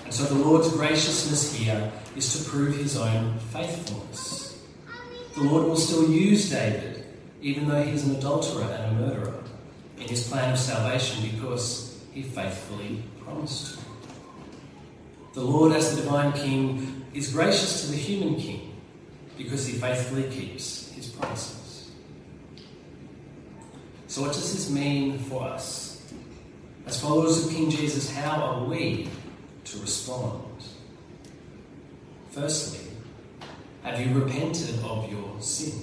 And 0.04 0.14
so 0.14 0.24
the 0.24 0.42
Lord's 0.42 0.72
graciousness 0.72 1.54
here 1.54 1.92
is 2.16 2.36
to 2.36 2.50
prove 2.50 2.76
his 2.76 2.96
own 2.96 3.38
faithfulness. 3.52 4.58
The 5.34 5.42
Lord 5.42 5.66
will 5.66 5.76
still 5.76 6.10
use 6.10 6.50
David, 6.50 6.89
even 7.42 7.68
though 7.68 7.82
he 7.82 7.92
is 7.92 8.06
an 8.06 8.16
adulterer 8.16 8.64
and 8.64 8.96
a 8.96 9.00
murderer, 9.00 9.40
in 9.98 10.08
his 10.08 10.26
plan 10.28 10.52
of 10.52 10.58
salvation 10.58 11.28
because 11.30 12.02
he 12.12 12.22
faithfully 12.22 13.02
promised. 13.22 13.78
The 15.34 15.42
Lord, 15.42 15.72
as 15.72 15.94
the 15.94 16.02
divine 16.02 16.32
king, 16.32 17.04
is 17.14 17.32
gracious 17.32 17.82
to 17.82 17.90
the 17.92 17.96
human 17.96 18.36
king 18.36 18.80
because 19.36 19.66
he 19.66 19.74
faithfully 19.74 20.24
keeps 20.30 20.90
his 20.92 21.06
promises. 21.08 21.90
So, 24.08 24.22
what 24.22 24.32
does 24.32 24.52
this 24.52 24.70
mean 24.70 25.18
for 25.18 25.44
us? 25.44 26.02
As 26.86 27.00
followers 27.00 27.46
of 27.46 27.52
King 27.52 27.70
Jesus, 27.70 28.10
how 28.10 28.42
are 28.42 28.64
we 28.64 29.08
to 29.64 29.78
respond? 29.78 30.42
Firstly, 32.30 32.90
have 33.82 34.00
you 34.00 34.12
repented 34.18 34.82
of 34.82 35.10
your 35.10 35.40
sin 35.40 35.80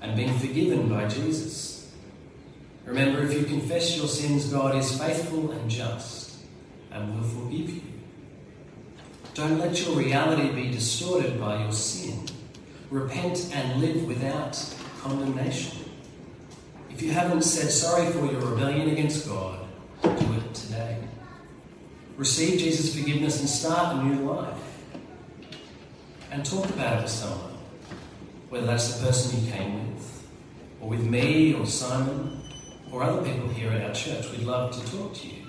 and 0.00 0.16
been 0.16 0.38
forgiven 0.38 0.88
by 0.88 1.08
Jesus? 1.08 1.92
Remember, 2.84 3.22
if 3.22 3.32
you 3.32 3.44
confess 3.44 3.96
your 3.96 4.06
sins, 4.06 4.46
God 4.46 4.76
is 4.76 4.98
faithful 4.98 5.50
and 5.50 5.70
just 5.70 6.36
and 6.92 7.14
will 7.14 7.28
forgive 7.28 7.70
you. 7.70 7.82
Don't 9.34 9.58
let 9.58 9.84
your 9.84 9.96
reality 9.96 10.50
be 10.50 10.70
distorted 10.70 11.38
by 11.38 11.62
your 11.62 11.72
sin. 11.72 12.26
Repent 12.90 13.50
and 13.52 13.80
live 13.80 14.06
without 14.06 14.58
condemnation. 15.00 15.78
If 16.90 17.02
you 17.02 17.10
haven't 17.10 17.42
said 17.42 17.70
sorry 17.70 18.10
for 18.12 18.24
your 18.24 18.40
rebellion 18.40 18.88
against 18.88 19.28
God, 19.28 19.66
do 20.02 20.32
it 20.32 20.54
today. 20.54 20.96
Receive 22.16 22.58
Jesus' 22.58 22.94
forgiveness 22.96 23.40
and 23.40 23.48
start 23.48 23.96
a 23.96 24.02
new 24.02 24.30
life. 24.30 24.56
And 26.30 26.44
talk 26.44 26.64
about 26.70 26.98
it 26.98 27.02
with 27.02 27.10
someone, 27.10 27.55
whether 28.56 28.68
that's 28.68 28.94
the 28.94 29.06
person 29.06 29.44
you 29.44 29.52
came 29.52 29.94
with, 29.94 30.26
or 30.80 30.88
with 30.88 31.04
me, 31.04 31.52
or 31.52 31.66
Simon, 31.66 32.40
or 32.90 33.02
other 33.02 33.22
people 33.22 33.48
here 33.48 33.70
at 33.70 33.82
our 33.82 33.92
church. 33.92 34.30
We'd 34.30 34.46
love 34.46 34.72
to 34.72 34.92
talk 34.92 35.14
to 35.14 35.26
you 35.26 35.42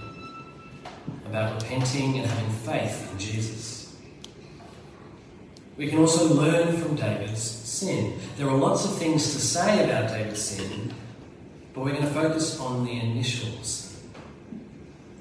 about 1.25 1.61
repenting 1.61 2.17
and 2.17 2.25
having 2.25 2.49
faith 2.49 3.09
in 3.09 3.17
Jesus. 3.17 3.95
We 5.77 5.87
can 5.87 5.99
also 5.99 6.33
learn 6.33 6.75
from 6.75 6.95
David's 6.95 7.41
sin. 7.41 8.19
There 8.35 8.49
are 8.49 8.57
lots 8.57 8.83
of 8.83 8.97
things 8.97 9.23
to 9.33 9.39
say 9.39 9.85
about 9.85 10.09
David's 10.09 10.41
sin, 10.41 10.93
but 11.73 11.85
we're 11.85 11.93
going 11.93 12.03
to 12.03 12.13
focus 12.13 12.59
on 12.59 12.83
the 12.83 12.91
initials. 12.91 14.03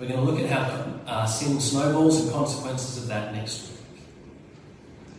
We're 0.01 0.09
going 0.09 0.27
to 0.27 0.27
look 0.27 0.41
at 0.41 0.51
how 0.51 0.95
uh, 1.07 1.27
sin 1.27 1.61
snowballs 1.61 2.23
and 2.23 2.33
consequences 2.33 2.99
of 2.99 3.07
that 3.09 3.33
next 3.33 3.69
week. 3.69 3.76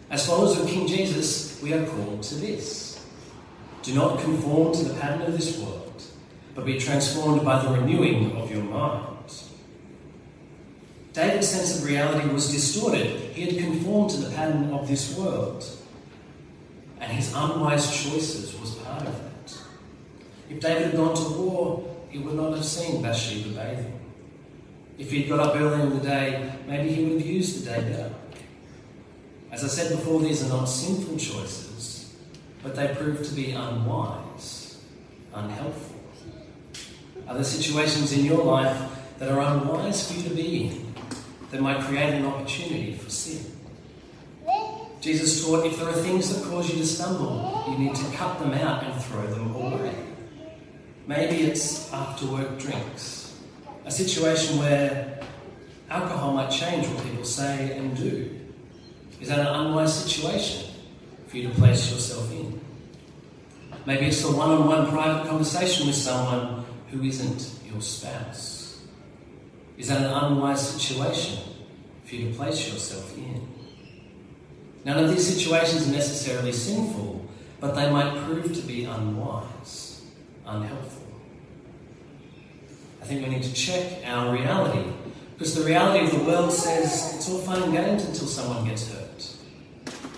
As 0.09 0.25
followers 0.25 0.57
of 0.57 0.67
King 0.67 0.87
Jesus, 0.87 1.61
we 1.61 1.73
are 1.73 1.85
called 1.85 2.23
to 2.23 2.35
this. 2.35 3.05
Do 3.83 3.93
not 3.93 4.19
conform 4.19 4.73
to 4.73 4.83
the 4.85 4.93
pattern 4.99 5.21
of 5.23 5.33
this 5.33 5.59
world, 5.59 6.01
but 6.55 6.65
be 6.65 6.79
transformed 6.79 7.43
by 7.43 7.63
the 7.63 7.69
renewing 7.71 8.35
of 8.37 8.49
your 8.49 8.63
mind. 8.63 9.17
David's 11.17 11.47
sense 11.47 11.79
of 11.79 11.85
reality 11.87 12.29
was 12.29 12.51
distorted. 12.51 13.07
He 13.33 13.45
had 13.45 13.57
conformed 13.57 14.11
to 14.11 14.17
the 14.17 14.35
pattern 14.35 14.71
of 14.71 14.87
this 14.87 15.17
world. 15.17 15.65
And 16.99 17.11
his 17.11 17.33
unwise 17.33 17.89
choices 17.89 18.59
was 18.59 18.75
part 18.75 19.01
of 19.01 19.23
that. 19.23 19.57
If 20.49 20.59
David 20.59 20.83
had 20.83 20.95
gone 20.95 21.15
to 21.15 21.29
war, 21.37 21.95
he 22.09 22.19
would 22.19 22.35
not 22.35 22.53
have 22.53 22.65
seen 22.65 23.01
Bathsheba 23.01 23.49
bathing. 23.49 23.99
If 24.97 25.11
he'd 25.11 25.27
got 25.27 25.39
up 25.39 25.55
early 25.55 25.81
in 25.81 25.89
the 25.89 26.03
day, 26.03 26.53
maybe 26.67 26.93
he 26.93 27.03
would 27.03 27.19
have 27.19 27.27
used 27.27 27.63
the 27.63 27.71
day 27.71 27.81
better. 27.81 28.13
As 29.57 29.63
I 29.63 29.67
said 29.69 29.89
before, 29.89 30.21
these 30.21 30.45
are 30.45 30.49
not 30.49 30.65
sinful 30.65 31.17
choices, 31.17 32.15
but 32.61 32.75
they 32.75 32.93
prove 32.93 33.27
to 33.27 33.33
be 33.33 33.53
unwise, 33.53 34.77
unhelpful. 35.33 35.99
Are 37.27 37.33
there 37.33 37.43
situations 37.43 38.13
in 38.13 38.23
your 38.23 38.43
life 38.43 38.79
that 39.17 39.31
are 39.31 39.39
unwise 39.39 40.11
for 40.11 40.19
you 40.19 40.29
to 40.29 40.35
be 40.35 40.67
in, 40.67 40.93
that 41.49 41.59
might 41.59 41.79
create 41.79 42.13
an 42.13 42.25
opportunity 42.27 42.93
for 42.93 43.09
sin? 43.09 43.51
Jesus 45.01 45.43
taught 45.43 45.65
if 45.65 45.79
there 45.79 45.89
are 45.89 45.93
things 45.93 46.35
that 46.35 46.47
cause 46.47 46.69
you 46.69 46.77
to 46.77 46.85
stumble, 46.85 47.65
you 47.67 47.79
need 47.79 47.95
to 47.95 48.05
cut 48.15 48.37
them 48.37 48.53
out 48.53 48.83
and 48.83 49.03
throw 49.05 49.25
them 49.25 49.55
away. 49.55 49.95
Maybe 51.07 51.47
it's 51.47 51.91
after 51.91 52.27
work 52.27 52.59
drinks, 52.59 53.35
a 53.85 53.91
situation 53.91 54.59
where 54.59 55.19
alcohol 55.89 56.33
might 56.35 56.51
change 56.51 56.85
what 56.89 57.03
people 57.03 57.25
say 57.25 57.75
and 57.75 57.97
do. 57.97 58.36
Is 59.19 59.29
that 59.29 59.39
an 59.39 59.47
unwise 59.47 60.03
situation 60.03 60.69
for 61.27 61.37
you 61.37 61.49
to 61.49 61.55
place 61.55 61.91
yourself 61.91 62.31
in? 62.31 62.59
Maybe 63.85 64.07
it's 64.07 64.23
a 64.23 64.31
one 64.31 64.49
on 64.49 64.67
one 64.67 64.87
private 64.87 65.27
conversation 65.27 65.87
with 65.87 65.95
someone 65.95 66.65
who 66.91 67.01
isn't 67.03 67.51
your 67.71 67.81
spouse. 67.81 68.81
Is 69.77 69.87
that 69.87 70.01
an 70.01 70.11
unwise 70.11 70.69
situation 70.69 71.39
for 72.05 72.15
you 72.15 72.29
to 72.29 72.35
place 72.35 72.71
yourself 72.71 73.15
in? 73.17 73.47
None 74.85 75.03
of 75.03 75.09
these 75.09 75.27
situations 75.27 75.87
are 75.87 75.91
necessarily 75.91 76.51
sinful, 76.51 77.27
but 77.59 77.75
they 77.75 77.89
might 77.91 78.23
prove 78.23 78.53
to 78.53 78.61
be 78.61 78.85
unwise, 78.85 80.01
unhelpful. 80.45 81.03
I 83.01 83.05
think 83.05 83.25
we 83.25 83.33
need 83.33 83.43
to 83.43 83.53
check 83.53 84.01
our 84.05 84.33
reality 84.33 84.89
because 85.37 85.55
the 85.55 85.63
reality 85.63 86.05
of 86.05 86.11
the 86.11 86.25
world 86.25 86.51
says 86.51 87.13
it's 87.15 87.29
all 87.29 87.39
fun 87.39 87.63
and 87.63 87.73
games 87.73 88.03
until 88.05 88.27
someone 88.27 88.65
gets 88.65 88.91
hurt. 88.91 89.06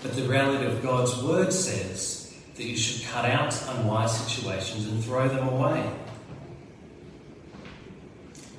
But 0.02 0.16
the 0.16 0.22
reality 0.22 0.64
of 0.64 0.82
God's 0.82 1.22
word 1.22 1.52
says 1.52 2.34
that 2.56 2.64
you 2.64 2.76
should 2.76 3.06
cut 3.08 3.24
out 3.26 3.54
unwise 3.68 4.16
situations 4.16 4.86
and 4.86 5.04
throw 5.04 5.28
them 5.28 5.48
away. 5.48 5.90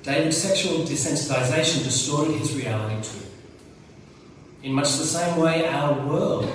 David's 0.03 0.37
sexual 0.37 0.79
desensitization 0.79 1.83
distorted 1.83 2.35
his 2.35 2.55
reality 2.55 3.07
too. 3.07 3.25
In 4.63 4.73
much 4.73 4.97
the 4.97 5.05
same 5.05 5.39
way, 5.39 5.67
our 5.67 6.07
world 6.07 6.47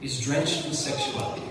is 0.00 0.20
drenched 0.20 0.64
with 0.64 0.74
sexuality. 0.74 1.42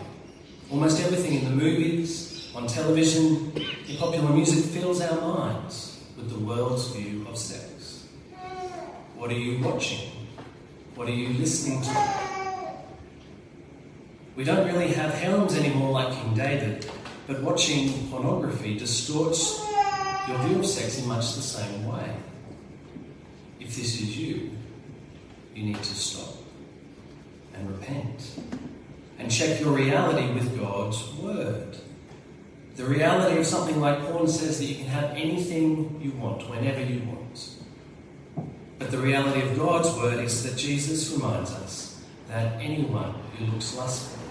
Almost 0.71 1.01
everything 1.01 1.39
in 1.39 1.45
the 1.45 1.51
movies, 1.51 2.51
on 2.55 2.67
television, 2.67 3.51
in 3.87 3.97
popular 3.97 4.31
music 4.31 4.65
fills 4.65 5.01
our 5.01 5.21
minds 5.21 6.03
with 6.17 6.29
the 6.29 6.39
world's 6.39 6.87
view 6.89 7.25
of 7.27 7.37
sex. 7.37 8.05
What 9.15 9.31
are 9.31 9.37
you 9.37 9.63
watching? 9.63 10.09
What 10.95 11.07
are 11.07 11.11
you 11.11 11.29
listening 11.29 11.81
to? 11.81 12.32
We 14.35 14.43
don't 14.43 14.65
really 14.65 14.87
have 14.93 15.13
harems 15.13 15.55
anymore 15.55 15.91
like 15.91 16.11
King 16.11 16.33
David, 16.33 16.89
but 17.27 17.43
watching 17.43 18.09
pornography 18.09 18.77
distorts 18.77 19.63
your 20.27 20.37
view 20.39 20.59
of 20.59 20.65
sex 20.65 20.99
in 20.99 21.07
much 21.07 21.35
the 21.35 21.41
same 21.41 21.85
way. 21.85 22.15
If 23.59 23.75
this 23.75 24.01
is 24.01 24.17
you, 24.17 24.51
you 25.53 25.63
need 25.63 25.77
to 25.77 25.95
stop 25.95 26.35
and 27.53 27.69
repent 27.69 28.39
and 29.19 29.31
check 29.31 29.59
your 29.59 29.71
reality 29.71 30.33
with 30.33 30.59
God's 30.59 31.13
Word. 31.13 31.77
The 32.75 32.85
reality 32.85 33.39
of 33.39 33.45
something 33.45 33.79
like 33.79 33.99
porn 33.99 34.27
says 34.27 34.57
that 34.57 34.65
you 34.65 34.75
can 34.75 34.87
have 34.87 35.11
anything 35.11 36.01
you 36.01 36.11
want 36.19 36.49
whenever 36.49 36.83
you 36.83 37.01
want. 37.01 37.49
But 38.79 38.89
the 38.89 38.97
reality 38.97 39.47
of 39.47 39.55
God's 39.55 39.95
Word 39.95 40.23
is 40.23 40.43
that 40.43 40.57
Jesus 40.57 41.11
reminds 41.11 41.51
us 41.51 42.03
that 42.29 42.59
anyone 42.59 43.13
who 43.37 43.45
looks 43.45 43.77
lustful 43.77 44.22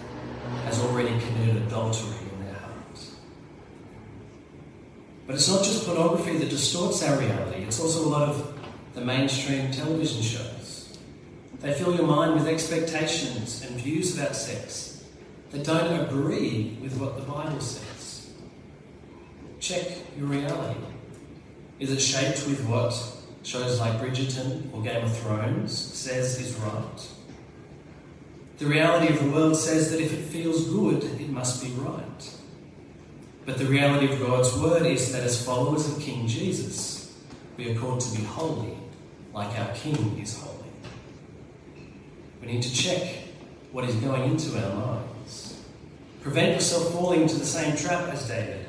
has 0.65 0.81
already 0.81 1.19
committed 1.21 1.63
adultery 1.63 2.17
in 2.33 2.45
their 2.45 2.55
heart. 2.55 3.01
But 5.27 5.37
it's 5.37 5.49
not 5.49 5.65
just 5.65 5.87
pornography 5.87 6.37
that 6.39 6.51
distorts 6.51 7.03
our 7.03 7.19
reality, 7.19 7.63
it's 7.63 7.81
also 7.81 8.05
a 8.05 8.09
lot 8.09 8.29
of 8.29 8.59
the 8.95 9.01
mainstream 9.01 9.71
television 9.71 10.23
shows. 10.23 10.99
They 11.61 11.73
fill 11.73 11.95
your 11.95 12.07
mind 12.07 12.35
with 12.35 12.47
expectations 12.47 13.65
and 13.65 13.81
views 13.81 14.19
about 14.19 14.35
sex 14.35 15.05
that 15.53 15.65
don't 15.65 16.01
agree 16.01 16.77
with 16.83 16.99
what 16.99 17.17
the 17.17 17.23
Bible 17.23 17.61
says. 17.61 18.31
Check 19.61 19.87
your 20.19 20.27
reality. 20.27 20.81
Is 21.79 21.93
it 21.93 22.01
shaped 22.01 22.47
with 22.49 22.67
what 22.67 22.93
shows 23.43 23.81
like 23.81 24.01
Bridgerton 24.01 24.73
or 24.73 24.83
Game 24.83 25.05
of 25.05 25.17
Thrones 25.19 25.77
says 25.77 26.41
is 26.41 26.55
right? 26.57 27.09
The 28.63 28.69
reality 28.69 29.13
of 29.13 29.19
the 29.19 29.29
world 29.29 29.57
says 29.57 29.91
that 29.91 30.01
if 30.01 30.13
it 30.13 30.23
feels 30.23 30.69
good, 30.69 31.03
it 31.03 31.29
must 31.29 31.65
be 31.65 31.71
right. 31.73 32.31
But 33.45 33.59
the 33.59 33.65
reality 33.65 34.13
of 34.13 34.21
God's 34.21 34.57
word 34.57 34.87
is 34.87 35.11
that 35.11 35.25
as 35.25 35.45
followers 35.45 35.91
of 35.91 36.01
King 36.01 36.29
Jesus, 36.29 37.13
we 37.57 37.73
are 37.73 37.81
called 37.81 37.99
to 38.03 38.17
be 38.17 38.23
holy, 38.23 38.79
like 39.35 39.59
our 39.59 39.75
King 39.75 40.17
is 40.23 40.39
holy. 40.39 40.71
We 42.41 42.53
need 42.53 42.63
to 42.63 42.73
check 42.73 43.25
what 43.73 43.85
is 43.85 43.97
going 43.97 44.31
into 44.31 44.57
our 44.57 44.77
minds. 44.77 45.61
Prevent 46.21 46.55
yourself 46.55 46.93
falling 46.93 47.23
into 47.23 47.39
the 47.39 47.47
same 47.47 47.77
trap 47.77 48.15
as 48.15 48.29
David 48.29 48.65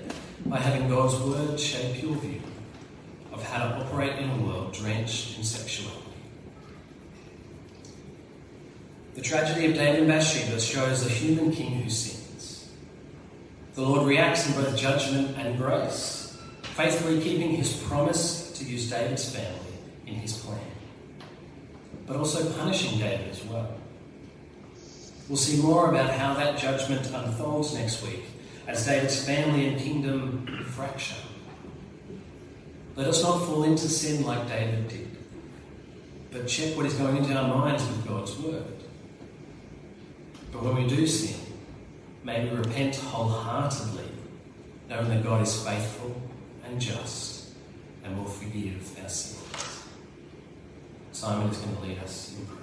by 0.47 0.57
having 0.57 0.89
God's 0.89 1.19
word 1.19 1.59
shape 1.59 2.01
your 2.01 2.15
view 2.15 2.41
of 3.31 3.43
how 3.43 3.67
to 3.67 3.75
operate 3.75 4.17
in 4.17 4.27
a 4.27 4.37
world 4.37 4.73
drenched 4.73 5.37
in 5.37 5.43
sexuality. 5.43 6.02
The 9.15 9.21
tragedy 9.21 9.67
of 9.67 9.75
David 9.75 9.99
and 9.99 10.07
Bathsheba 10.07 10.59
shows 10.59 11.05
a 11.05 11.09
human 11.09 11.51
king 11.51 11.83
who 11.83 11.89
sins. 11.89 12.71
The 13.75 13.81
Lord 13.81 14.07
reacts 14.07 14.47
in 14.47 14.53
both 14.53 14.75
judgment 14.75 15.37
and 15.37 15.57
grace, 15.57 16.37
faithfully 16.63 17.21
keeping 17.21 17.51
his 17.51 17.75
promise 17.83 18.51
to 18.53 18.65
use 18.65 18.89
David's 18.89 19.33
family 19.33 19.73
in 20.07 20.15
his 20.15 20.37
plan, 20.37 20.59
but 22.07 22.15
also 22.15 22.51
punishing 22.57 22.99
David 22.99 23.29
as 23.29 23.43
well. 23.45 23.75
We'll 25.29 25.37
see 25.37 25.61
more 25.61 25.89
about 25.89 26.09
how 26.09 26.33
that 26.33 26.57
judgment 26.57 27.11
unfolds 27.13 27.73
next 27.73 28.03
week 28.03 28.23
as 28.67 28.85
David's 28.85 29.23
family 29.23 29.67
and 29.67 29.79
kingdom 29.79 30.65
fracture. 30.71 31.15
Let 32.95 33.07
us 33.07 33.23
not 33.23 33.45
fall 33.45 33.63
into 33.63 33.87
sin 33.87 34.23
like 34.25 34.47
David 34.47 34.87
did, 34.87 35.09
but 36.31 36.47
check 36.47 36.75
what 36.75 36.85
is 36.85 36.93
going 36.95 37.17
into 37.17 37.33
our 37.33 37.47
minds 37.47 37.85
with 37.87 38.07
God's 38.07 38.37
word. 38.39 38.72
But 40.53 40.63
when 40.65 40.75
we 40.75 40.87
do 40.87 41.07
sin, 41.07 41.39
may 42.23 42.47
we 42.47 42.55
repent 42.55 42.95
wholeheartedly, 42.95 44.07
knowing 44.87 45.09
that 45.09 45.23
God 45.23 45.41
is 45.41 45.63
faithful 45.63 46.21
and 46.63 46.79
just 46.79 47.53
and 48.03 48.15
will 48.17 48.25
forgive 48.25 48.95
our 49.01 49.09
sins. 49.09 49.83
Simon 51.11 51.49
is 51.49 51.57
going 51.57 51.75
to 51.75 51.81
lead 51.81 51.99
us 51.99 52.35
in 52.37 52.45
prayer. 52.45 52.59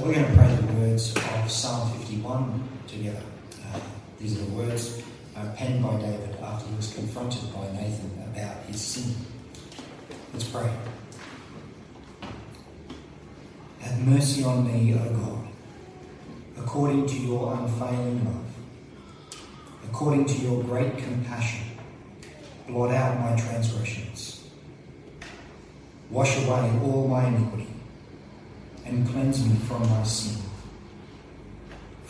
We're 0.00 0.14
going 0.14 0.26
to 0.26 0.32
pray 0.32 0.41
words 0.92 1.16
of 1.16 1.50
Psalm 1.50 1.90
51 2.00 2.68
together. 2.86 3.22
Uh, 3.72 3.80
these 4.20 4.36
are 4.36 4.44
the 4.44 4.52
words 4.52 5.02
uh, 5.34 5.50
penned 5.56 5.82
by 5.82 5.96
David 5.96 6.36
after 6.42 6.68
he 6.68 6.76
was 6.76 6.92
confronted 6.92 7.50
by 7.54 7.62
Nathan 7.72 8.10
about 8.30 8.62
his 8.66 8.78
sin. 8.78 9.14
Let's 10.34 10.44
pray. 10.44 10.70
Have 13.80 14.06
mercy 14.06 14.44
on 14.44 14.66
me, 14.66 14.94
O 14.94 15.14
God, 15.14 15.48
according 16.58 17.06
to 17.06 17.14
your 17.14 17.54
unfailing 17.54 18.26
love, 18.26 18.44
according 19.88 20.26
to 20.26 20.34
your 20.42 20.62
great 20.62 20.98
compassion. 20.98 21.68
Blot 22.68 22.90
out 22.94 23.18
my 23.18 23.34
transgressions. 23.40 24.46
Wash 26.10 26.36
away 26.36 26.70
all 26.84 27.08
my 27.08 27.28
iniquity 27.28 27.68
and 28.84 29.08
cleanse 29.08 29.46
me 29.46 29.56
from 29.66 29.88
my 29.88 30.02
sin. 30.02 30.51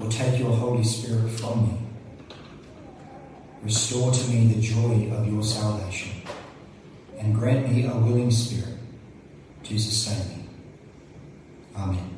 or 0.00 0.08
take 0.08 0.38
your 0.38 0.52
Holy 0.52 0.84
Spirit 0.84 1.30
from 1.30 1.68
me. 1.68 1.78
Restore 3.62 4.12
to 4.12 4.28
me 4.30 4.52
the 4.52 4.60
joy 4.60 5.10
of 5.14 5.26
your 5.26 5.42
salvation, 5.42 6.22
and 7.18 7.34
grant 7.34 7.70
me 7.70 7.86
a 7.86 7.96
willing 7.96 8.30
spirit 8.30 8.78
to 9.64 9.78
sustain 9.78 10.28
me. 10.28 10.48
Amen. 11.76 12.17